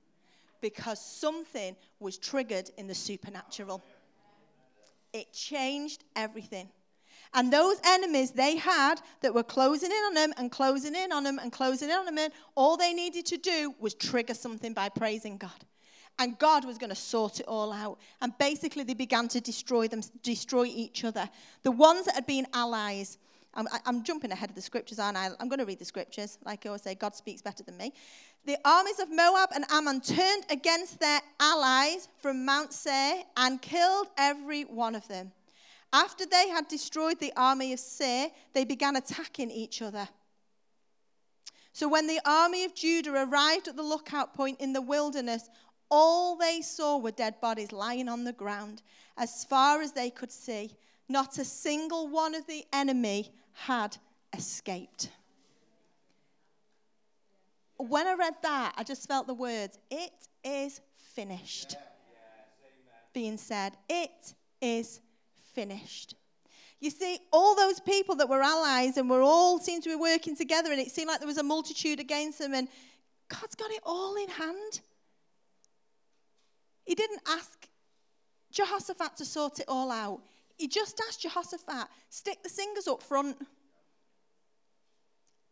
because 0.62 1.00
something 1.00 1.76
was 2.00 2.18
triggered 2.18 2.70
in 2.78 2.88
the 2.88 2.96
supernatural. 2.96 3.82
It 5.14 5.34
changed 5.34 6.04
everything. 6.16 6.70
And 7.34 7.54
those 7.54 7.80
enemies 7.86 8.32
they 8.32 8.58
had 8.58 8.96
that 9.22 9.34
were 9.34 9.44
closing 9.44 9.92
in 9.92 9.98
on 9.98 10.14
them 10.16 10.34
and 10.38 10.52
closing 10.52 10.96
in 10.96 11.12
on 11.12 11.24
them 11.24 11.40
and 11.40 11.52
closing 11.52 11.90
in 11.90 11.96
on 11.96 12.16
them, 12.16 12.30
all 12.56 12.76
they 12.76 12.94
needed 12.94 13.26
to 13.28 13.38
do 13.38 13.74
was 13.80 13.94
trigger 13.94 14.34
something 14.34 14.74
by 14.74 14.90
praising 14.90 15.38
God. 15.38 15.66
And 16.18 16.38
God 16.38 16.66
was 16.66 16.78
going 16.78 16.90
to 16.90 16.96
sort 16.96 17.40
it 17.40 17.48
all 17.48 17.72
out. 17.72 18.00
And 18.22 18.38
basically, 18.38 18.84
they 18.84 18.94
began 18.94 19.30
to 19.30 19.40
destroy 19.40 19.88
them, 19.88 20.02
destroy 20.22 20.66
each 20.66 21.06
other. 21.06 21.30
The 21.64 21.72
ones 21.72 22.08
that 22.08 22.16
had 22.16 22.28
been 22.28 22.46
allies, 22.54 23.18
I'm, 23.54 23.68
I'm, 23.86 24.04
jumping 24.04 24.32
ahead 24.32 24.50
of 24.50 24.56
the 24.56 24.62
scriptures, 24.62 25.00
aren't 25.00 25.16
I? 25.16 25.30
I'm 25.40 25.48
going 25.48 25.60
to 25.60 25.66
read 25.66 25.80
the 25.80 25.86
scriptures. 25.86 26.38
Like 26.44 26.66
I 26.66 26.70
always 26.70 26.82
say, 26.82 26.94
God 26.94 27.16
speaks 27.16 27.42
better 27.42 27.64
than 27.64 27.78
me. 27.78 27.94
The 28.50 28.58
armies 28.66 28.98
of 28.98 29.12
Moab 29.12 29.52
and 29.54 29.64
Ammon 29.70 30.02
turned 30.02 30.44
against 30.50 31.00
their 31.00 31.22
allies 31.40 32.08
from 32.18 32.46
Mount 32.46 32.74
Seir 32.74 33.22
and 33.38 33.62
killed 33.62 34.08
every 34.18 34.64
one 34.64 34.96
of 34.96 35.08
them. 35.08 35.34
After 35.94 36.26
they 36.26 36.50
had 36.50 36.68
destroyed 36.68 37.20
the 37.20 37.32
army 37.38 37.74
of 37.74 37.80
Seir, 37.80 38.32
they 38.54 38.66
began 38.66 38.96
attacking 38.96 39.52
each 39.52 39.84
other. 39.84 40.10
So 41.74 41.88
when 41.88 42.08
the 42.08 42.20
army 42.26 42.64
of 42.64 42.74
Judah 42.74 43.12
arrived 43.12 43.68
at 43.68 43.76
the 43.76 43.84
lookout 43.84 44.34
point 44.34 44.60
in 44.60 44.74
the 44.74 44.82
wilderness, 44.82 45.48
all 45.92 46.36
they 46.36 46.64
saw 46.64 46.98
were 46.98 47.12
dead 47.12 47.40
bodies 47.40 47.72
lying 47.72 48.10
on 48.10 48.24
the 48.24 48.34
ground 48.34 48.82
as 49.16 49.46
far 49.46 49.84
as 49.84 49.92
they 49.92 50.10
could 50.10 50.32
see. 50.32 50.72
Not 51.08 51.38
a 51.38 51.46
single 51.46 52.08
one 52.08 52.34
of 52.34 52.48
the 52.48 52.66
enemy 52.74 53.32
had 53.54 53.98
escaped. 54.36 55.12
When 57.80 58.08
I 58.08 58.14
read 58.14 58.34
that, 58.44 58.74
I 58.76 58.84
just 58.84 59.08
felt 59.08 59.26
the 59.26 59.34
words, 59.34 59.80
it 59.90 60.12
is 60.44 60.82
finished, 61.16 61.78
being 63.14 63.38
said. 63.38 63.78
It 63.88 64.34
is 64.62 65.00
finished. 65.54 66.16
You 66.82 66.90
see, 66.90 67.20
all 67.32 67.56
those 67.56 67.80
people 67.80 68.16
that 68.16 68.28
were 68.28 68.42
allies 68.42 68.98
and 68.98 69.10
were 69.10 69.22
all 69.22 69.60
seemed 69.60 69.84
to 69.84 69.90
be 69.90 69.96
working 69.96 70.36
together, 70.36 70.72
and 70.72 70.80
it 70.80 70.92
seemed 70.92 71.08
like 71.08 71.20
there 71.20 71.28
was 71.28 71.38
a 71.38 71.44
multitude 71.44 72.02
against 72.02 72.40
them, 72.40 72.54
and 72.54 72.68
God's 73.30 73.56
got 73.56 73.72
it 73.72 73.82
all 73.86 74.16
in 74.18 74.28
hand. 74.28 74.82
He 76.84 76.96
didn't 76.96 77.22
ask 77.30 77.66
Jehoshaphat 78.52 79.16
to 79.18 79.26
sort 79.26 79.60
it 79.60 79.66
all 79.70 79.90
out. 79.90 80.22
He 80.58 80.68
just 80.68 81.02
asked 81.08 81.22
Jehoshaphat, 81.22 81.88
stick 82.10 82.44
the 82.44 82.50
singers 82.50 82.90
up 82.90 83.02
front 83.02 83.38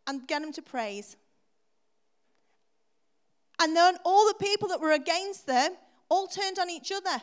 and 0.06 0.28
get 0.28 0.42
them 0.42 0.52
to 0.52 0.62
praise. 0.62 1.16
And 3.60 3.74
then 3.74 3.96
all 4.04 4.26
the 4.26 4.34
people 4.34 4.68
that 4.68 4.80
were 4.80 4.92
against 4.92 5.46
them 5.46 5.76
all 6.08 6.26
turned 6.26 6.58
on 6.58 6.70
each 6.70 6.92
other. 6.92 7.22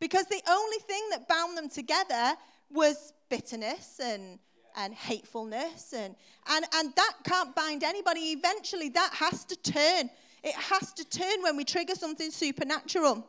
Because 0.00 0.26
the 0.26 0.40
only 0.48 0.78
thing 0.78 1.02
that 1.10 1.28
bound 1.28 1.56
them 1.56 1.68
together 1.68 2.34
was 2.70 3.12
bitterness 3.28 4.00
and, 4.02 4.38
and 4.76 4.94
hatefulness. 4.94 5.92
And, 5.92 6.16
and, 6.48 6.64
and 6.74 6.94
that 6.94 7.12
can't 7.24 7.54
bind 7.54 7.84
anybody. 7.84 8.32
Eventually, 8.32 8.88
that 8.90 9.12
has 9.14 9.44
to 9.46 9.56
turn. 9.56 10.10
It 10.42 10.54
has 10.54 10.92
to 10.94 11.04
turn 11.04 11.42
when 11.42 11.56
we 11.56 11.64
trigger 11.64 11.94
something 11.94 12.30
supernatural. 12.30 13.26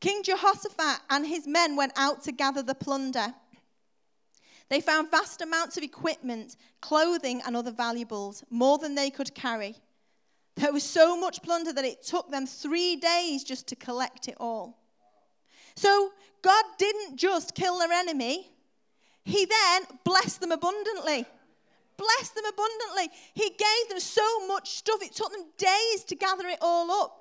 King 0.00 0.22
Jehoshaphat 0.22 1.00
and 1.10 1.26
his 1.26 1.46
men 1.46 1.76
went 1.76 1.92
out 1.96 2.22
to 2.24 2.32
gather 2.32 2.62
the 2.62 2.74
plunder. 2.74 3.34
They 4.70 4.80
found 4.80 5.10
vast 5.10 5.42
amounts 5.42 5.76
of 5.76 5.82
equipment, 5.82 6.56
clothing, 6.80 7.42
and 7.44 7.56
other 7.56 7.72
valuables, 7.72 8.44
more 8.50 8.78
than 8.78 8.94
they 8.94 9.10
could 9.10 9.34
carry. 9.34 9.74
There 10.54 10.72
was 10.72 10.84
so 10.84 11.18
much 11.18 11.42
plunder 11.42 11.72
that 11.72 11.84
it 11.84 12.04
took 12.04 12.30
them 12.30 12.46
three 12.46 12.94
days 12.94 13.42
just 13.42 13.66
to 13.68 13.76
collect 13.76 14.28
it 14.28 14.36
all. 14.38 14.78
So 15.74 16.10
God 16.42 16.64
didn't 16.78 17.16
just 17.16 17.54
kill 17.56 17.78
their 17.78 17.90
enemy, 17.90 18.52
He 19.24 19.44
then 19.44 19.82
blessed 20.04 20.40
them 20.40 20.52
abundantly. 20.52 21.26
Blessed 21.96 22.34
them 22.34 22.44
abundantly. 22.46 23.10
He 23.34 23.50
gave 23.50 23.88
them 23.90 24.00
so 24.00 24.46
much 24.46 24.70
stuff, 24.70 25.02
it 25.02 25.14
took 25.14 25.32
them 25.32 25.46
days 25.58 26.04
to 26.04 26.14
gather 26.14 26.46
it 26.46 26.58
all 26.62 26.90
up. 26.92 27.16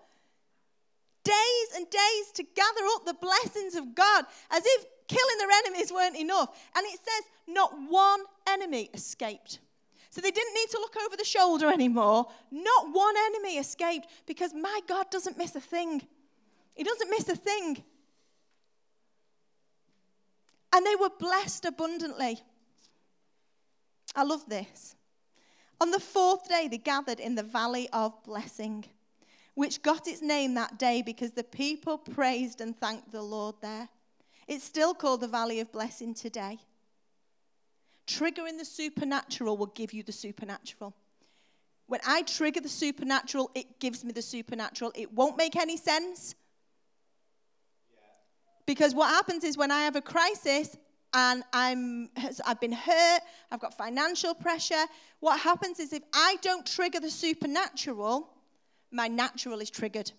Days 1.24 1.70
and 1.76 1.90
days 1.90 2.32
to 2.36 2.44
gather 2.44 2.86
up 2.96 3.06
the 3.06 3.16
blessings 3.16 3.76
of 3.76 3.94
God 3.96 4.26
as 4.52 4.64
if 4.66 4.86
killing 5.10 5.38
their 5.40 5.50
enemies 5.66 5.92
weren't 5.92 6.16
enough. 6.16 6.58
And 6.76 6.86
it 6.86 7.00
says, 7.00 7.24
not 7.48 7.74
one 7.90 8.22
enemy 8.48 8.90
escaped. 8.94 9.60
So 10.12 10.22
they 10.22 10.32
didn't 10.32 10.54
need 10.54 10.70
to 10.70 10.78
look 10.78 10.96
over 11.06 11.18
the 11.18 11.26
shoulder 11.26 11.70
anymore. 11.70 12.28
Not 12.52 12.94
one 12.94 13.16
enemy 13.26 13.58
escaped 13.58 14.08
because 14.26 14.54
my 14.54 14.80
God 14.88 15.12
doesn't 15.12 15.38
miss 15.38 15.56
a 15.56 15.60
thing. 15.60 16.02
He 16.76 16.84
doesn't 16.84 17.10
miss 17.10 17.28
a 17.28 17.36
thing. 17.36 17.84
And 20.74 20.86
they 20.86 20.96
were 20.96 21.10
blessed 21.20 21.66
abundantly. 21.66 22.40
I 24.16 24.24
love 24.24 24.48
this. 24.48 24.96
On 25.82 25.92
the 25.92 26.00
fourth 26.00 26.48
day, 26.48 26.68
they 26.70 26.78
gathered 26.78 27.20
in 27.20 27.36
the 27.36 27.44
valley 27.44 27.88
of 27.94 28.24
blessing, 28.24 28.86
which 29.56 29.82
got 29.82 30.08
its 30.08 30.22
name 30.22 30.56
that 30.56 30.78
day 30.78 31.02
because 31.02 31.32
the 31.32 31.44
people 31.44 31.98
praised 31.98 32.62
and 32.62 32.78
thanked 32.80 33.12
the 33.12 33.22
Lord 33.22 33.56
there. 33.62 33.90
It's 34.50 34.64
still 34.64 34.96
called 34.96 35.22
the 35.22 35.28
valley 35.28 35.60
of 35.60 35.72
blessing 35.72 36.16
today. 36.16 36.58
Triggering 38.08 38.58
the 38.58 38.66
supernatural 38.66 39.56
will 39.56 39.68
give 39.68 39.94
you 39.94 40.02
the 40.02 40.12
supernatural. 40.12 40.96
When 41.86 42.00
I 42.08 42.24
trigger 42.24 42.60
the 42.60 42.68
supernatural, 42.68 43.52
it 43.54 43.80
gives 43.80 44.04
me 44.04 44.12
the 44.12 44.24
supernatural. 44.24 44.92
It 44.96 45.14
won't 45.14 45.38
make 45.38 45.56
any 45.56 45.78
sense. 45.78 46.34
Because 48.66 48.96
what 48.96 49.10
happens 49.10 49.44
is 49.44 49.56
when 49.56 49.70
I 49.70 49.82
have 49.82 49.96
a 49.96 50.02
crisis 50.02 50.76
and 51.14 51.44
I'm, 51.54 52.10
I've 52.44 52.60
been 52.60 52.72
hurt, 52.72 53.22
I've 53.52 53.60
got 53.60 53.78
financial 53.78 54.34
pressure, 54.34 54.86
what 55.20 55.40
happens 55.40 55.80
is 55.80 55.94
if 55.94 56.04
I 56.12 56.38
don't 56.42 56.66
trigger 56.66 57.00
the 57.00 57.12
supernatural, 57.12 58.28
my 58.92 59.08
natural 59.08 59.60
is 59.60 59.70
triggered. 59.70 60.12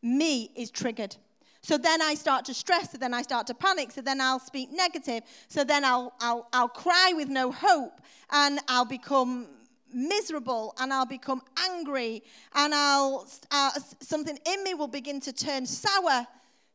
Me 0.00 0.52
is 0.54 0.70
triggered. 0.70 1.16
So 1.62 1.78
then 1.78 2.02
I 2.02 2.14
start 2.14 2.44
to 2.46 2.54
stress, 2.54 2.90
so 2.90 2.98
then 2.98 3.14
I 3.14 3.22
start 3.22 3.46
to 3.46 3.54
panic, 3.54 3.92
so 3.92 4.00
then 4.00 4.20
I'll 4.20 4.40
speak 4.40 4.70
negative, 4.72 5.22
so 5.46 5.62
then 5.62 5.84
I'll, 5.84 6.12
I'll, 6.20 6.48
I'll 6.52 6.68
cry 6.68 7.12
with 7.14 7.28
no 7.28 7.52
hope, 7.52 8.00
and 8.30 8.58
I'll 8.66 8.84
become 8.84 9.46
miserable, 9.92 10.74
and 10.80 10.92
I'll 10.92 11.06
become 11.06 11.40
angry, 11.70 12.24
and 12.54 12.74
I'll, 12.74 13.28
uh, 13.52 13.70
something 14.00 14.38
in 14.44 14.64
me 14.64 14.74
will 14.74 14.88
begin 14.88 15.20
to 15.20 15.32
turn 15.32 15.64
sour 15.64 16.26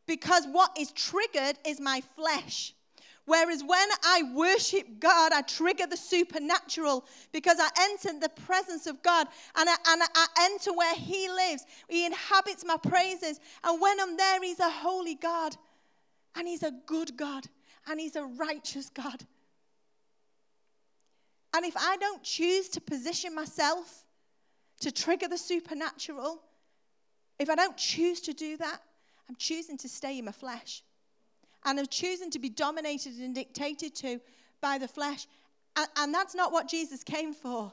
because 0.05 0.47
what 0.47 0.71
is 0.79 0.93
triggered 0.93 1.57
is 1.65 1.81
my 1.81 2.01
flesh. 2.15 2.73
Whereas 3.27 3.61
when 3.61 3.89
I 4.05 4.23
worship 4.33 5.01
God, 5.01 5.33
I 5.33 5.41
trigger 5.41 5.85
the 5.85 5.97
supernatural 5.97 7.05
because 7.33 7.57
I 7.59 7.67
enter 7.81 8.17
the 8.17 8.29
presence 8.29 8.87
of 8.87 9.03
God 9.03 9.27
and 9.57 9.69
I, 9.69 9.75
and 9.89 10.01
I 10.01 10.25
enter 10.43 10.71
where 10.71 10.95
He 10.95 11.27
lives. 11.27 11.65
He 11.89 12.05
inhabits 12.05 12.63
my 12.65 12.77
praises. 12.77 13.41
And 13.65 13.81
when 13.81 13.99
I'm 13.99 14.15
there, 14.15 14.41
He's 14.41 14.61
a 14.61 14.69
holy 14.69 15.15
God 15.15 15.57
and 16.37 16.47
He's 16.47 16.63
a 16.63 16.71
good 16.85 17.17
God 17.17 17.43
and 17.89 17.99
He's 17.99 18.15
a 18.15 18.23
righteous 18.23 18.89
God. 18.89 19.21
And 21.53 21.65
if 21.65 21.75
I 21.75 21.97
don't 21.97 22.23
choose 22.23 22.69
to 22.69 22.81
position 22.81 23.35
myself 23.35 24.05
to 24.79 24.89
trigger 24.89 25.27
the 25.27 25.37
supernatural, 25.37 26.41
if 27.39 27.49
I 27.49 27.55
don't 27.55 27.75
choose 27.75 28.21
to 28.21 28.33
do 28.33 28.55
that, 28.55 28.79
I'm 29.27 29.35
choosing 29.35 29.77
to 29.79 29.89
stay 29.89 30.17
in 30.17 30.23
my 30.23 30.31
flesh 30.31 30.81
and 31.67 31.79
of 31.79 31.89
choosing 31.89 32.31
to 32.31 32.39
be 32.39 32.49
dominated 32.49 33.17
and 33.19 33.35
dictated 33.35 33.93
to 33.93 34.19
by 34.61 34.77
the 34.77 34.87
flesh. 34.87 35.27
And, 35.75 35.87
and 35.97 36.13
that's 36.13 36.33
not 36.33 36.51
what 36.51 36.67
Jesus 36.67 37.03
came 37.03 37.33
for. 37.33 37.71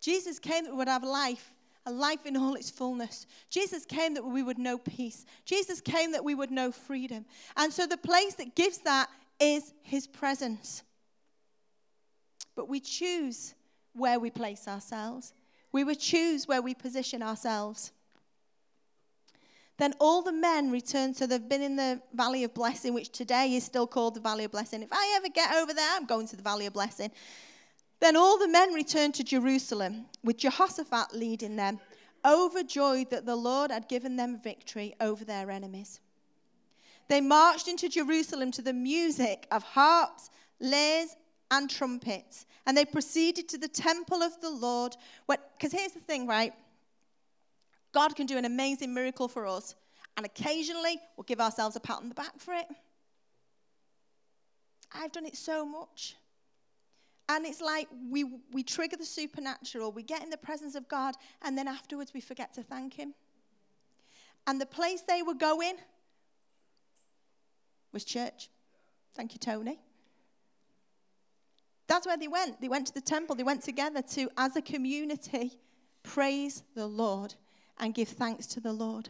Jesus 0.00 0.38
came 0.38 0.64
that 0.64 0.70
we 0.70 0.76
would 0.76 0.88
have 0.88 1.02
life, 1.02 1.54
a 1.86 1.90
life 1.90 2.26
in 2.26 2.36
all 2.36 2.54
its 2.54 2.70
fullness. 2.70 3.26
Jesus 3.48 3.86
came 3.86 4.14
that 4.14 4.24
we 4.24 4.42
would 4.42 4.58
know 4.58 4.76
peace. 4.76 5.24
Jesus 5.46 5.80
came 5.80 6.12
that 6.12 6.22
we 6.22 6.34
would 6.34 6.50
know 6.50 6.70
freedom. 6.70 7.24
And 7.56 7.72
so 7.72 7.86
the 7.86 7.96
place 7.96 8.34
that 8.34 8.54
gives 8.54 8.78
that 8.78 9.08
is 9.40 9.72
his 9.82 10.06
presence. 10.06 10.82
But 12.54 12.68
we 12.68 12.80
choose 12.80 13.54
where 13.94 14.20
we 14.20 14.30
place 14.30 14.68
ourselves. 14.68 15.32
We 15.72 15.84
would 15.84 15.98
choose 15.98 16.46
where 16.46 16.60
we 16.60 16.74
position 16.74 17.22
ourselves. 17.22 17.92
Then 19.80 19.94
all 19.98 20.20
the 20.20 20.30
men 20.30 20.70
returned. 20.70 21.16
So 21.16 21.26
they've 21.26 21.48
been 21.48 21.62
in 21.62 21.74
the 21.74 22.02
Valley 22.12 22.44
of 22.44 22.52
Blessing, 22.52 22.92
which 22.92 23.08
today 23.08 23.54
is 23.54 23.64
still 23.64 23.86
called 23.86 24.14
the 24.14 24.20
Valley 24.20 24.44
of 24.44 24.52
Blessing. 24.52 24.82
If 24.82 24.92
I 24.92 25.14
ever 25.16 25.30
get 25.30 25.54
over 25.54 25.72
there, 25.72 25.88
I'm 25.96 26.04
going 26.04 26.28
to 26.28 26.36
the 26.36 26.42
Valley 26.42 26.66
of 26.66 26.74
Blessing. 26.74 27.10
Then 27.98 28.14
all 28.14 28.38
the 28.38 28.46
men 28.46 28.74
returned 28.74 29.14
to 29.14 29.24
Jerusalem, 29.24 30.04
with 30.22 30.36
Jehoshaphat 30.36 31.14
leading 31.14 31.56
them, 31.56 31.80
overjoyed 32.26 33.08
that 33.08 33.24
the 33.24 33.36
Lord 33.36 33.70
had 33.70 33.88
given 33.88 34.16
them 34.16 34.38
victory 34.38 34.94
over 35.00 35.24
their 35.24 35.50
enemies. 35.50 36.00
They 37.08 37.22
marched 37.22 37.66
into 37.66 37.88
Jerusalem 37.88 38.50
to 38.52 38.62
the 38.62 38.74
music 38.74 39.46
of 39.50 39.62
harps, 39.62 40.28
lyres, 40.60 41.16
and 41.50 41.70
trumpets, 41.70 42.44
and 42.66 42.76
they 42.76 42.84
proceeded 42.84 43.48
to 43.48 43.56
the 43.56 43.66
temple 43.66 44.22
of 44.22 44.38
the 44.42 44.50
Lord. 44.50 44.94
Because 45.26 45.72
here's 45.72 45.92
the 45.92 46.00
thing, 46.00 46.26
right? 46.26 46.52
God 47.92 48.14
can 48.14 48.26
do 48.26 48.36
an 48.36 48.44
amazing 48.44 48.94
miracle 48.94 49.28
for 49.28 49.46
us, 49.46 49.74
and 50.16 50.24
occasionally 50.24 51.00
we'll 51.16 51.24
give 51.24 51.40
ourselves 51.40 51.76
a 51.76 51.80
pat 51.80 51.98
on 51.98 52.08
the 52.08 52.14
back 52.14 52.38
for 52.38 52.54
it. 52.54 52.66
I've 54.92 55.12
done 55.12 55.26
it 55.26 55.36
so 55.36 55.64
much. 55.64 56.16
And 57.28 57.46
it's 57.46 57.60
like 57.60 57.86
we, 58.10 58.24
we 58.50 58.64
trigger 58.64 58.96
the 58.96 59.04
supernatural, 59.04 59.92
we 59.92 60.02
get 60.02 60.22
in 60.22 60.30
the 60.30 60.36
presence 60.36 60.74
of 60.74 60.88
God, 60.88 61.14
and 61.42 61.56
then 61.56 61.68
afterwards 61.68 62.12
we 62.12 62.20
forget 62.20 62.52
to 62.54 62.62
thank 62.62 62.94
Him. 62.94 63.14
And 64.46 64.60
the 64.60 64.66
place 64.66 65.02
they 65.02 65.22
were 65.22 65.34
going 65.34 65.76
was 67.92 68.04
church. 68.04 68.48
Thank 69.14 69.32
you, 69.32 69.38
Tony. 69.38 69.78
That's 71.86 72.06
where 72.06 72.16
they 72.16 72.28
went. 72.28 72.60
They 72.60 72.68
went 72.68 72.86
to 72.88 72.94
the 72.94 73.00
temple. 73.00 73.36
They 73.36 73.42
went 73.42 73.62
together 73.62 74.02
to, 74.02 74.28
as 74.36 74.56
a 74.56 74.62
community, 74.62 75.58
praise 76.02 76.62
the 76.74 76.86
Lord 76.86 77.34
and 77.80 77.94
give 77.94 78.08
thanks 78.08 78.46
to 78.46 78.60
the 78.60 78.72
Lord. 78.72 79.08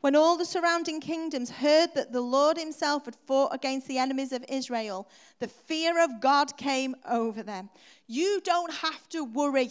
When 0.00 0.14
all 0.14 0.36
the 0.36 0.44
surrounding 0.44 1.00
kingdoms 1.00 1.50
heard 1.50 1.94
that 1.94 2.12
the 2.12 2.20
Lord 2.20 2.58
himself 2.58 3.06
had 3.06 3.16
fought 3.26 3.54
against 3.54 3.88
the 3.88 3.98
enemies 3.98 4.32
of 4.32 4.44
Israel, 4.48 5.08
the 5.40 5.48
fear 5.48 6.04
of 6.04 6.20
God 6.20 6.56
came 6.56 6.94
over 7.08 7.42
them. 7.42 7.70
You 8.06 8.40
don't 8.44 8.72
have 8.72 9.08
to 9.10 9.24
worry. 9.24 9.70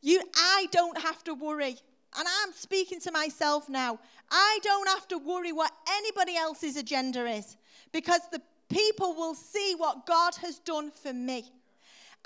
You, 0.00 0.20
I 0.36 0.66
don't 0.70 0.98
have 0.98 1.22
to 1.24 1.34
worry. 1.34 1.76
And 2.18 2.28
I'm 2.42 2.52
speaking 2.52 3.00
to 3.00 3.12
myself 3.12 3.68
now. 3.68 3.98
I 4.30 4.58
don't 4.62 4.88
have 4.88 5.08
to 5.08 5.18
worry 5.18 5.52
what 5.52 5.72
anybody 5.88 6.36
else's 6.36 6.76
agenda 6.76 7.24
is 7.26 7.56
because 7.92 8.20
the 8.30 8.42
people 8.68 9.14
will 9.14 9.34
see 9.34 9.74
what 9.76 10.06
God 10.06 10.34
has 10.36 10.58
done 10.58 10.90
for 10.90 11.12
me. 11.12 11.52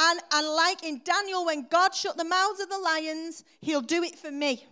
And, 0.00 0.20
and 0.32 0.48
like 0.48 0.84
in 0.84 1.00
Daniel, 1.04 1.44
when 1.46 1.66
God 1.68 1.94
shut 1.94 2.16
the 2.16 2.24
mouths 2.24 2.60
of 2.60 2.68
the 2.68 2.78
lions, 2.78 3.44
he'll 3.60 3.80
do 3.80 4.02
it 4.02 4.16
for 4.16 4.30
me. 4.30 4.64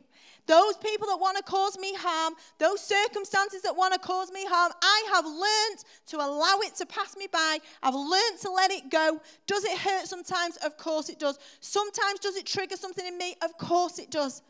Those 0.46 0.76
people 0.76 1.08
that 1.08 1.16
want 1.16 1.36
to 1.36 1.42
cause 1.42 1.76
me 1.76 1.92
harm, 1.96 2.34
those 2.58 2.80
circumstances 2.80 3.62
that 3.62 3.76
want 3.76 3.94
to 3.94 3.98
cause 3.98 4.30
me 4.30 4.44
harm, 4.46 4.72
I 4.80 5.10
have 5.14 5.24
learned 5.24 5.84
to 6.06 6.16
allow 6.18 6.60
it 6.60 6.76
to 6.76 6.86
pass 6.86 7.16
me 7.16 7.26
by. 7.30 7.58
I've 7.82 7.94
learned 7.94 8.38
to 8.42 8.50
let 8.52 8.70
it 8.70 8.88
go. 8.88 9.20
Does 9.48 9.64
it 9.64 9.76
hurt 9.76 10.06
sometimes? 10.06 10.56
Of 10.58 10.76
course 10.76 11.08
it 11.08 11.18
does. 11.18 11.40
Sometimes 11.58 12.20
does 12.20 12.36
it 12.36 12.46
trigger 12.46 12.76
something 12.76 13.04
in 13.04 13.18
me? 13.18 13.34
Of 13.42 13.58
course 13.58 13.98
it 13.98 14.10
does. 14.10 14.42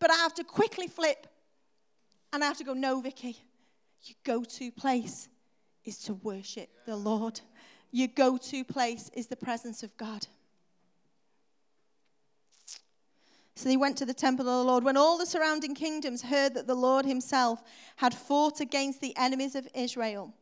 But 0.00 0.10
I 0.10 0.16
have 0.16 0.34
to 0.34 0.44
quickly 0.44 0.88
flip 0.88 1.28
and 2.32 2.42
I 2.42 2.48
have 2.48 2.58
to 2.58 2.64
go, 2.64 2.74
no, 2.74 3.00
Vicky, 3.00 3.36
your 4.02 4.16
go 4.24 4.42
to 4.42 4.72
place 4.72 5.28
is 5.84 5.98
to 5.98 6.14
worship 6.14 6.68
the 6.84 6.96
Lord. 6.96 7.40
Your 7.94 8.08
go 8.08 8.36
to 8.36 8.64
place 8.64 9.08
is 9.14 9.28
the 9.28 9.36
presence 9.36 9.84
of 9.84 9.96
God. 9.96 10.26
So 13.54 13.68
they 13.68 13.76
went 13.76 13.96
to 13.98 14.04
the 14.04 14.12
temple 14.12 14.48
of 14.48 14.66
the 14.66 14.68
Lord. 14.68 14.82
When 14.82 14.96
all 14.96 15.16
the 15.16 15.24
surrounding 15.24 15.76
kingdoms 15.76 16.22
heard 16.22 16.54
that 16.54 16.66
the 16.66 16.74
Lord 16.74 17.06
himself 17.06 17.62
had 17.94 18.12
fought 18.12 18.58
against 18.58 19.00
the 19.00 19.16
enemies 19.16 19.54
of 19.54 19.68
Israel, 19.76 20.34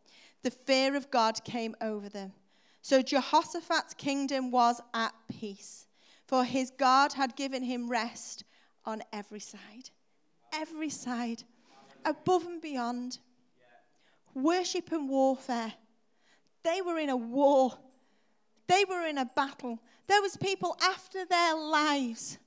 the 0.42 0.50
fear 0.50 0.96
of 0.96 1.10
God 1.10 1.44
came 1.44 1.76
over 1.82 2.08
them. 2.08 2.32
So 2.80 3.02
Jehoshaphat's 3.02 3.92
kingdom 3.92 4.50
was 4.50 4.80
at 4.94 5.12
peace, 5.28 5.86
for 6.26 6.44
his 6.44 6.70
God 6.70 7.12
had 7.12 7.36
given 7.36 7.64
him 7.64 7.90
rest 7.90 8.44
on 8.86 9.02
every 9.12 9.40
side. 9.40 9.90
Every 10.54 10.88
side, 10.88 11.42
above 12.06 12.46
and 12.46 12.62
beyond. 12.62 13.18
Worship 14.32 14.90
and 14.90 15.10
warfare. 15.10 15.74
They 16.62 16.80
were 16.82 16.98
in 16.98 17.08
a 17.08 17.16
war. 17.16 17.78
They 18.68 18.84
were 18.88 19.06
in 19.06 19.18
a 19.18 19.24
battle. 19.24 19.78
There 20.06 20.22
was 20.22 20.36
people 20.36 20.76
after 20.82 21.24
their 21.24 21.54
lives 21.54 22.38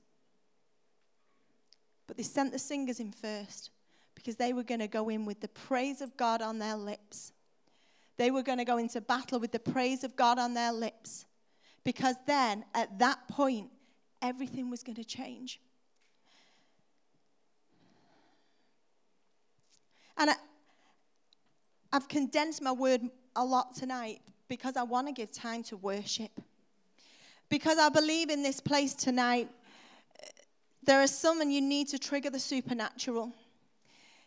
but 2.06 2.16
they 2.16 2.22
sent 2.22 2.52
the 2.52 2.58
singers 2.58 3.00
in 3.00 3.12
first 3.12 3.70
because 4.14 4.36
they 4.36 4.52
were 4.52 4.62
going 4.62 4.80
to 4.80 4.88
go 4.88 5.08
in 5.08 5.24
with 5.24 5.40
the 5.40 5.48
praise 5.48 6.00
of 6.00 6.16
God 6.16 6.40
on 6.40 6.58
their 6.58 6.76
lips. 6.76 7.32
They 8.16 8.30
were 8.30 8.42
going 8.42 8.58
to 8.58 8.64
go 8.64 8.78
into 8.78 9.00
battle 9.00 9.38
with 9.40 9.52
the 9.52 9.58
praise 9.58 10.04
of 10.04 10.16
God 10.16 10.38
on 10.38 10.54
their 10.54 10.72
lips. 10.72 11.26
Because 11.84 12.16
then, 12.26 12.64
at 12.74 12.98
that 12.98 13.28
point, 13.28 13.70
everything 14.22 14.70
was 14.70 14.82
going 14.82 14.96
to 14.96 15.04
change. 15.04 15.60
And 20.16 20.30
I, 20.30 20.34
I've 21.92 22.08
condensed 22.08 22.62
my 22.62 22.72
word 22.72 23.02
a 23.36 23.44
lot 23.44 23.76
tonight 23.76 24.20
because 24.48 24.76
I 24.76 24.82
want 24.82 25.06
to 25.06 25.12
give 25.12 25.32
time 25.32 25.62
to 25.64 25.76
worship. 25.76 26.32
Because 27.48 27.78
I 27.78 27.88
believe 27.88 28.30
in 28.30 28.42
this 28.42 28.60
place 28.60 28.94
tonight 28.94 29.48
there 30.82 31.00
are 31.02 31.08
some, 31.08 31.40
and 31.40 31.52
you 31.52 31.60
need 31.60 31.88
to 31.88 31.98
trigger 31.98 32.30
the 32.30 32.38
supernatural. 32.38 33.32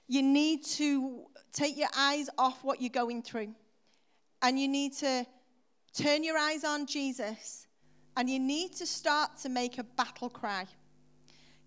You 0.07 0.21
need 0.21 0.65
to 0.65 1.21
take 1.53 1.77
your 1.77 1.87
eyes 1.97 2.29
off 2.37 2.63
what 2.63 2.81
you're 2.81 2.89
going 2.89 3.23
through. 3.23 3.55
And 4.41 4.59
you 4.59 4.67
need 4.67 4.93
to 4.97 5.25
turn 5.93 6.23
your 6.23 6.37
eyes 6.37 6.65
on 6.65 6.85
Jesus. 6.85 7.65
And 8.17 8.29
you 8.29 8.39
need 8.39 8.73
to 8.75 8.85
start 8.85 9.37
to 9.43 9.49
make 9.49 9.77
a 9.77 9.83
battle 9.83 10.29
cry. 10.29 10.65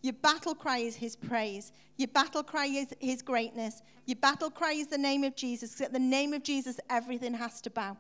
Your 0.02 0.14
battle 0.14 0.54
cry 0.54 0.78
is 0.78 0.96
his 0.96 1.16
praise. 1.16 1.72
Your 1.96 2.08
battle 2.08 2.42
cry 2.42 2.66
is 2.66 2.88
his 3.00 3.22
greatness. 3.22 3.82
Your 4.06 4.16
battle 4.16 4.50
cry 4.50 4.72
is 4.72 4.88
the 4.88 4.98
name 4.98 5.24
of 5.24 5.36
Jesus. 5.36 5.80
At 5.80 5.92
the 5.92 5.98
name 5.98 6.32
of 6.32 6.42
Jesus, 6.42 6.80
everything 6.90 7.34
has 7.34 7.60
to 7.62 7.70
bow, 7.70 7.96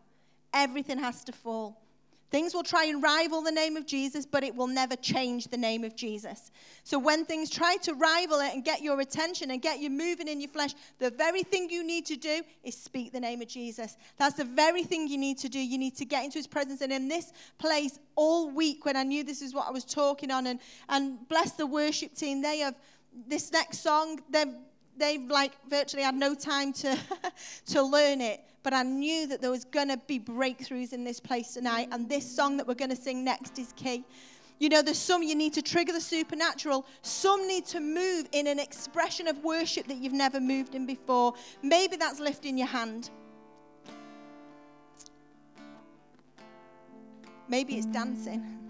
everything 0.52 0.98
has 0.98 1.24
to 1.24 1.32
fall. 1.32 1.81
Things 2.32 2.54
will 2.54 2.62
try 2.62 2.86
and 2.86 3.02
rival 3.02 3.42
the 3.42 3.52
name 3.52 3.76
of 3.76 3.84
Jesus, 3.84 4.24
but 4.24 4.42
it 4.42 4.56
will 4.56 4.66
never 4.66 4.96
change 4.96 5.48
the 5.48 5.58
name 5.58 5.84
of 5.84 5.94
Jesus. 5.94 6.50
So 6.82 6.98
when 6.98 7.26
things 7.26 7.50
try 7.50 7.76
to 7.82 7.92
rival 7.92 8.40
it 8.40 8.54
and 8.54 8.64
get 8.64 8.80
your 8.80 8.98
attention 9.00 9.50
and 9.50 9.60
get 9.60 9.80
you 9.80 9.90
moving 9.90 10.28
in 10.28 10.40
your 10.40 10.48
flesh, 10.48 10.74
the 10.98 11.10
very 11.10 11.42
thing 11.42 11.68
you 11.68 11.84
need 11.84 12.06
to 12.06 12.16
do 12.16 12.40
is 12.64 12.74
speak 12.74 13.12
the 13.12 13.20
name 13.20 13.42
of 13.42 13.48
Jesus. 13.48 13.98
That's 14.16 14.36
the 14.36 14.46
very 14.46 14.82
thing 14.82 15.08
you 15.08 15.18
need 15.18 15.36
to 15.40 15.50
do. 15.50 15.58
You 15.58 15.76
need 15.76 15.94
to 15.96 16.06
get 16.06 16.24
into 16.24 16.38
his 16.38 16.46
presence. 16.46 16.80
And 16.80 16.90
in 16.90 17.06
this 17.06 17.34
place, 17.58 17.98
all 18.16 18.48
week, 18.48 18.86
when 18.86 18.96
I 18.96 19.02
knew 19.02 19.24
this 19.24 19.42
is 19.42 19.52
what 19.52 19.68
I 19.68 19.70
was 19.70 19.84
talking 19.84 20.30
on, 20.30 20.46
and, 20.46 20.58
and 20.88 21.28
bless 21.28 21.52
the 21.52 21.66
worship 21.66 22.14
team, 22.14 22.40
they 22.40 22.60
have 22.60 22.76
this 23.28 23.52
next 23.52 23.80
song, 23.80 24.20
they've 24.30 24.54
they've 24.96 25.22
like 25.30 25.52
virtually 25.68 26.02
had 26.02 26.14
no 26.14 26.34
time 26.34 26.72
to 26.72 26.96
to 27.66 27.82
learn 27.82 28.20
it 28.20 28.40
but 28.62 28.72
i 28.72 28.82
knew 28.82 29.26
that 29.26 29.40
there 29.40 29.50
was 29.50 29.64
going 29.64 29.88
to 29.88 29.96
be 30.06 30.18
breakthroughs 30.18 30.92
in 30.92 31.04
this 31.04 31.20
place 31.20 31.54
tonight 31.54 31.88
and 31.92 32.08
this 32.08 32.30
song 32.30 32.56
that 32.56 32.66
we're 32.66 32.74
going 32.74 32.90
to 32.90 32.96
sing 32.96 33.24
next 33.24 33.58
is 33.58 33.72
key. 33.74 34.04
You 34.58 34.68
know 34.68 34.80
there's 34.80 34.98
some 34.98 35.24
you 35.24 35.34
need 35.34 35.54
to 35.54 35.62
trigger 35.62 35.92
the 35.92 36.00
supernatural 36.00 36.86
some 37.02 37.48
need 37.48 37.66
to 37.66 37.80
move 37.80 38.28
in 38.30 38.46
an 38.46 38.60
expression 38.60 39.26
of 39.26 39.42
worship 39.42 39.88
that 39.88 39.96
you've 39.96 40.12
never 40.12 40.40
moved 40.40 40.76
in 40.76 40.86
before. 40.86 41.34
Maybe 41.62 41.96
that's 41.96 42.20
lifting 42.20 42.56
your 42.56 42.68
hand. 42.68 43.10
Maybe 47.48 47.74
it's 47.74 47.86
dancing 47.86 48.61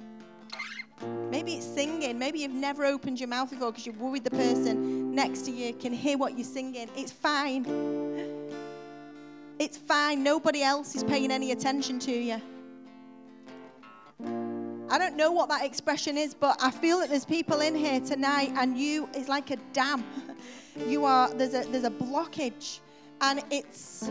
Maybe 1.31 1.55
it's 1.55 1.67
singing. 1.67 2.19
Maybe 2.19 2.41
you've 2.41 2.53
never 2.53 2.85
opened 2.85 3.19
your 3.19 3.29
mouth 3.29 3.51
before 3.51 3.73
because 3.73 3.87
you're 3.87 3.95
worried 3.97 4.25
the 4.25 4.31
person 4.31 5.15
next 5.15 5.43
to 5.43 5.51
you 5.51 5.73
can 5.75 5.93
hear 5.93 6.17
what 6.19 6.37
you're 6.37 6.45
singing. 6.45 6.89
It's 6.97 7.13
fine. 7.13 7.65
It's 9.59 9.77
fine. 9.77 10.23
Nobody 10.23 10.63
else 10.63 10.95
is 10.95 11.05
paying 11.05 11.31
any 11.31 11.53
attention 11.53 11.99
to 12.01 12.13
you. 12.13 12.41
I 14.91 14.99
don't 14.99 15.17
know 15.17 15.33
what 15.33 15.49
that 15.49 15.65
expression 15.65 16.19
is, 16.19 16.35
but 16.35 16.63
I 16.63 16.71
feel 16.71 16.99
that 17.01 17.09
there's 17.09 17.25
people 17.25 17.61
in 17.63 17.75
here 17.75 17.99
tonight 18.01 18.53
and 18.57 18.77
you 18.77 19.09
is 19.15 19.29
like 19.29 19.51
a 19.51 19.57
dam. 19.73 20.05
You 20.89 21.05
are 21.05 21.29
there's 21.35 21.53
a 21.53 21.65
there's 21.71 21.85
a 21.85 21.91
blockage 21.91 22.81
and 23.21 23.43
it's 23.51 24.09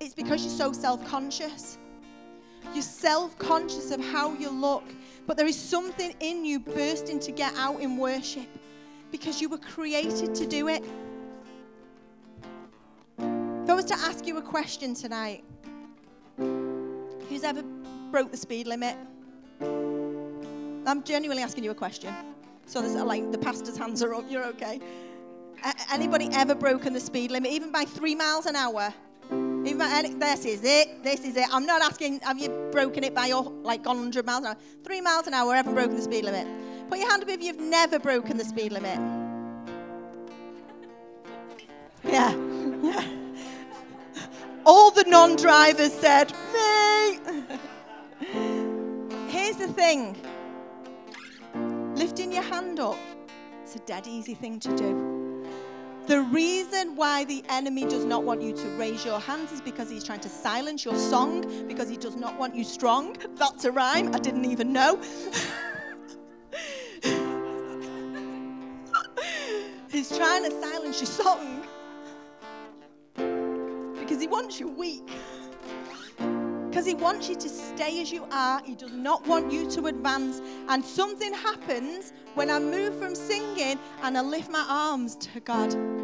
it's 0.00 0.14
because 0.14 0.42
you're 0.42 0.54
so 0.54 0.72
self-conscious. 0.72 1.76
You're 2.72 2.82
self 2.82 3.38
conscious 3.38 3.90
of 3.90 4.00
how 4.00 4.34
you 4.34 4.50
look, 4.50 4.84
but 5.26 5.36
there 5.36 5.46
is 5.46 5.58
something 5.58 6.14
in 6.20 6.44
you 6.44 6.60
bursting 6.60 7.18
to 7.20 7.32
get 7.32 7.54
out 7.56 7.80
in 7.80 7.96
worship 7.96 8.46
because 9.10 9.40
you 9.40 9.48
were 9.48 9.58
created 9.58 10.34
to 10.34 10.46
do 10.46 10.68
it. 10.68 10.82
If 13.18 13.70
I 13.70 13.74
was 13.74 13.84
to 13.86 13.94
ask 13.94 14.26
you 14.26 14.36
a 14.38 14.42
question 14.42 14.94
tonight, 14.94 15.44
who's 16.36 17.44
ever 17.44 17.62
broke 18.10 18.30
the 18.30 18.36
speed 18.36 18.66
limit? 18.66 18.96
I'm 19.60 21.02
genuinely 21.04 21.42
asking 21.42 21.64
you 21.64 21.70
a 21.70 21.74
question. 21.74 22.14
So 22.66 22.80
there's 22.80 22.94
like 22.94 23.30
the 23.32 23.38
pastor's 23.38 23.76
hands 23.76 24.02
are 24.02 24.14
up, 24.14 24.24
you're 24.30 24.44
okay. 24.46 24.80
Anybody 25.92 26.28
ever 26.32 26.54
broken 26.54 26.92
the 26.92 27.00
speed 27.00 27.30
limit, 27.30 27.50
even 27.50 27.72
by 27.72 27.84
three 27.84 28.14
miles 28.14 28.46
an 28.46 28.56
hour? 28.56 28.92
This 29.74 30.44
is 30.44 30.64
it. 30.64 31.02
This 31.02 31.24
is 31.24 31.36
it. 31.36 31.46
I'm 31.52 31.66
not 31.66 31.82
asking, 31.82 32.20
have 32.20 32.38
you 32.38 32.48
broken 32.70 33.02
it 33.02 33.14
by 33.14 33.26
your, 33.26 33.42
like 33.62 33.82
gone 33.82 33.96
100 33.96 34.24
miles 34.24 34.40
an 34.40 34.46
hour? 34.46 34.56
Three 34.84 35.00
miles 35.00 35.26
an 35.26 35.34
hour, 35.34 35.54
haven't 35.54 35.74
broken 35.74 35.96
the 35.96 36.02
speed 36.02 36.24
limit. 36.24 36.46
Put 36.88 36.98
your 36.98 37.10
hand 37.10 37.22
up 37.22 37.28
if 37.28 37.42
you've 37.42 37.58
never 37.58 37.98
broken 37.98 38.36
the 38.36 38.44
speed 38.44 38.72
limit. 38.72 38.98
Yeah. 42.04 42.32
Yeah. 42.82 43.04
All 44.64 44.92
the 44.92 45.02
non 45.08 45.34
drivers 45.34 45.92
said, 45.92 46.32
me. 46.54 47.18
Here's 49.28 49.56
the 49.56 49.66
thing 49.66 50.16
lifting 51.96 52.32
your 52.32 52.44
hand 52.44 52.78
up, 52.78 52.96
it's 53.64 53.74
a 53.74 53.80
dead 53.80 54.06
easy 54.06 54.34
thing 54.34 54.60
to 54.60 54.76
do. 54.76 55.17
The 56.08 56.22
reason 56.22 56.96
why 56.96 57.24
the 57.24 57.44
enemy 57.50 57.84
does 57.84 58.06
not 58.06 58.24
want 58.24 58.40
you 58.40 58.54
to 58.54 58.68
raise 58.78 59.04
your 59.04 59.20
hands 59.20 59.52
is 59.52 59.60
because 59.60 59.90
he's 59.90 60.02
trying 60.02 60.20
to 60.20 60.28
silence 60.30 60.82
your 60.82 60.96
song, 60.96 61.44
because 61.68 61.90
he 61.90 61.98
does 61.98 62.16
not 62.16 62.38
want 62.38 62.54
you 62.54 62.64
strong. 62.64 63.14
That's 63.34 63.66
a 63.66 63.72
rhyme, 63.72 64.14
I 64.14 64.18
didn't 64.18 64.46
even 64.46 64.72
know. 64.72 64.98
he's 69.90 70.08
trying 70.16 70.44
to 70.44 70.50
silence 70.62 70.98
your 70.98 71.08
song 71.08 71.66
because 73.14 74.18
he 74.18 74.28
wants 74.28 74.58
you 74.58 74.68
weak. 74.68 75.10
Because 76.70 76.86
he 76.86 76.94
wants 76.94 77.28
you 77.28 77.34
to 77.36 77.48
stay 77.50 78.00
as 78.00 78.10
you 78.10 78.26
are. 78.30 78.62
He 78.64 78.74
does 78.74 78.92
not 78.92 79.26
want 79.26 79.52
you 79.52 79.70
to 79.72 79.88
advance. 79.88 80.40
And 80.68 80.82
something 80.82 81.34
happens 81.34 82.14
when 82.34 82.48
I 82.50 82.58
move 82.58 82.98
from 82.98 83.14
singing 83.14 83.78
and 84.02 84.16
I 84.16 84.22
lift 84.22 84.50
my 84.50 84.64
arms 84.68 85.16
to 85.16 85.40
God. 85.40 85.97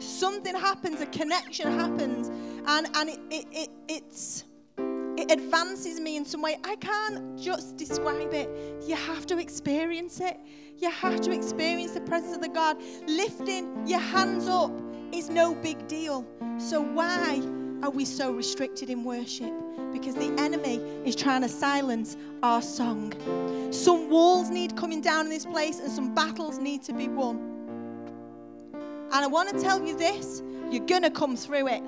Something 0.00 0.54
happens, 0.54 1.00
a 1.00 1.06
connection 1.06 1.78
happens, 1.78 2.28
and, 2.66 2.88
and 2.96 3.10
it, 3.10 3.20
it, 3.30 3.46
it, 3.52 3.70
it's, 3.88 4.44
it 4.78 5.30
advances 5.30 6.00
me 6.00 6.16
in 6.16 6.24
some 6.24 6.40
way. 6.40 6.58
I 6.64 6.76
can't 6.76 7.38
just 7.38 7.76
describe 7.76 8.32
it. 8.32 8.48
You 8.86 8.96
have 8.96 9.26
to 9.26 9.38
experience 9.38 10.20
it. 10.20 10.38
You 10.78 10.90
have 10.90 11.20
to 11.20 11.32
experience 11.32 11.92
the 11.92 12.00
presence 12.00 12.34
of 12.34 12.40
the 12.40 12.48
God. 12.48 12.78
Lifting 13.06 13.86
your 13.86 14.00
hands 14.00 14.48
up 14.48 14.72
is 15.12 15.28
no 15.28 15.54
big 15.54 15.86
deal. 15.86 16.26
So, 16.58 16.80
why 16.80 17.42
are 17.82 17.90
we 17.90 18.06
so 18.06 18.32
restricted 18.32 18.88
in 18.88 19.04
worship? 19.04 19.52
Because 19.92 20.14
the 20.14 20.34
enemy 20.38 20.76
is 21.04 21.14
trying 21.14 21.42
to 21.42 21.48
silence 21.48 22.16
our 22.42 22.62
song. 22.62 23.12
Some 23.72 24.08
walls 24.08 24.48
need 24.48 24.76
coming 24.76 25.02
down 25.02 25.26
in 25.26 25.30
this 25.30 25.44
place, 25.44 25.80
and 25.80 25.90
some 25.90 26.14
battles 26.14 26.58
need 26.58 26.82
to 26.84 26.94
be 26.94 27.08
won. 27.08 27.49
And 29.12 29.24
I 29.24 29.26
want 29.26 29.48
to 29.50 29.60
tell 29.60 29.84
you 29.84 29.96
this 29.96 30.42
you're 30.70 30.86
going 30.86 31.02
to 31.02 31.10
come 31.10 31.36
through 31.36 31.68
it. 31.68 31.82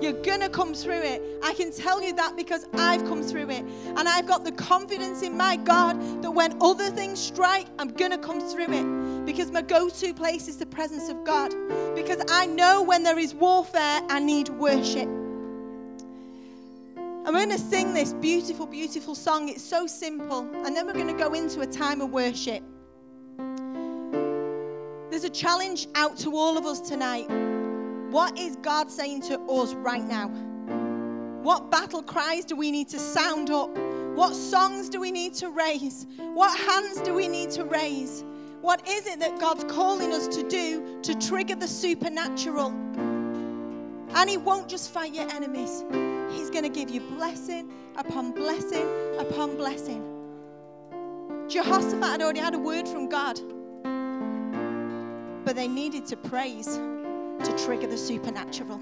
You're 0.00 0.20
going 0.22 0.40
to 0.40 0.48
come 0.48 0.72
through 0.72 1.02
it. 1.02 1.22
I 1.42 1.52
can 1.52 1.70
tell 1.70 2.02
you 2.02 2.14
that 2.14 2.34
because 2.34 2.64
I've 2.72 3.04
come 3.04 3.22
through 3.22 3.50
it. 3.50 3.62
And 3.96 4.08
I've 4.08 4.26
got 4.26 4.44
the 4.44 4.52
confidence 4.52 5.20
in 5.22 5.36
my 5.36 5.56
God 5.56 6.22
that 6.22 6.30
when 6.30 6.56
other 6.62 6.88
things 6.88 7.20
strike, 7.20 7.66
I'm 7.78 7.88
going 7.88 8.10
to 8.10 8.18
come 8.18 8.40
through 8.40 8.70
it. 8.70 9.26
Because 9.26 9.50
my 9.50 9.60
go 9.60 9.90
to 9.90 10.14
place 10.14 10.48
is 10.48 10.56
the 10.56 10.64
presence 10.64 11.10
of 11.10 11.22
God. 11.24 11.54
Because 11.94 12.22
I 12.30 12.46
know 12.46 12.82
when 12.82 13.02
there 13.02 13.18
is 13.18 13.34
warfare, 13.34 14.00
I 14.08 14.18
need 14.20 14.48
worship. 14.48 15.08
I'm 16.96 17.34
going 17.34 17.50
to 17.50 17.58
sing 17.58 17.92
this 17.92 18.14
beautiful, 18.14 18.64
beautiful 18.64 19.14
song. 19.14 19.50
It's 19.50 19.62
so 19.62 19.86
simple. 19.86 20.48
And 20.64 20.74
then 20.74 20.86
we're 20.86 20.94
going 20.94 21.06
to 21.08 21.12
go 21.12 21.34
into 21.34 21.60
a 21.60 21.66
time 21.66 22.00
of 22.00 22.10
worship. 22.10 22.62
There's 25.10 25.24
a 25.24 25.30
challenge 25.30 25.88
out 25.96 26.16
to 26.18 26.36
all 26.36 26.56
of 26.56 26.64
us 26.64 26.80
tonight. 26.80 27.28
What 28.10 28.38
is 28.38 28.54
God 28.62 28.88
saying 28.88 29.22
to 29.22 29.40
us 29.40 29.74
right 29.74 30.04
now? 30.04 30.28
What 31.42 31.68
battle 31.68 32.00
cries 32.02 32.44
do 32.44 32.54
we 32.54 32.70
need 32.70 32.88
to 32.90 32.98
sound 33.00 33.50
up? 33.50 33.76
What 34.14 34.34
songs 34.34 34.88
do 34.88 35.00
we 35.00 35.10
need 35.10 35.34
to 35.34 35.50
raise? 35.50 36.06
What 36.16 36.56
hands 36.56 37.00
do 37.00 37.12
we 37.12 37.26
need 37.26 37.50
to 37.52 37.64
raise? 37.64 38.24
What 38.60 38.86
is 38.88 39.08
it 39.08 39.18
that 39.18 39.40
God's 39.40 39.64
calling 39.64 40.12
us 40.12 40.28
to 40.28 40.48
do 40.48 41.00
to 41.02 41.14
trigger 41.16 41.56
the 41.56 41.66
supernatural? 41.66 42.68
And 42.68 44.30
He 44.30 44.36
won't 44.36 44.68
just 44.68 44.92
fight 44.92 45.12
your 45.12 45.28
enemies, 45.30 45.84
He's 46.30 46.50
going 46.50 46.62
to 46.62 46.68
give 46.68 46.88
you 46.88 47.00
blessing 47.00 47.72
upon 47.96 48.30
blessing 48.32 48.86
upon 49.18 49.56
blessing. 49.56 50.06
Jehoshaphat 51.48 52.04
had 52.04 52.22
already 52.22 52.40
had 52.40 52.54
a 52.54 52.58
word 52.58 52.86
from 52.86 53.08
God, 53.08 53.40
but 55.44 55.56
they 55.56 55.68
needed 55.68 56.06
to 56.06 56.16
praise 56.16 56.66
to 56.76 57.64
trigger 57.64 57.86
the 57.86 57.96
supernatural. 57.96 58.80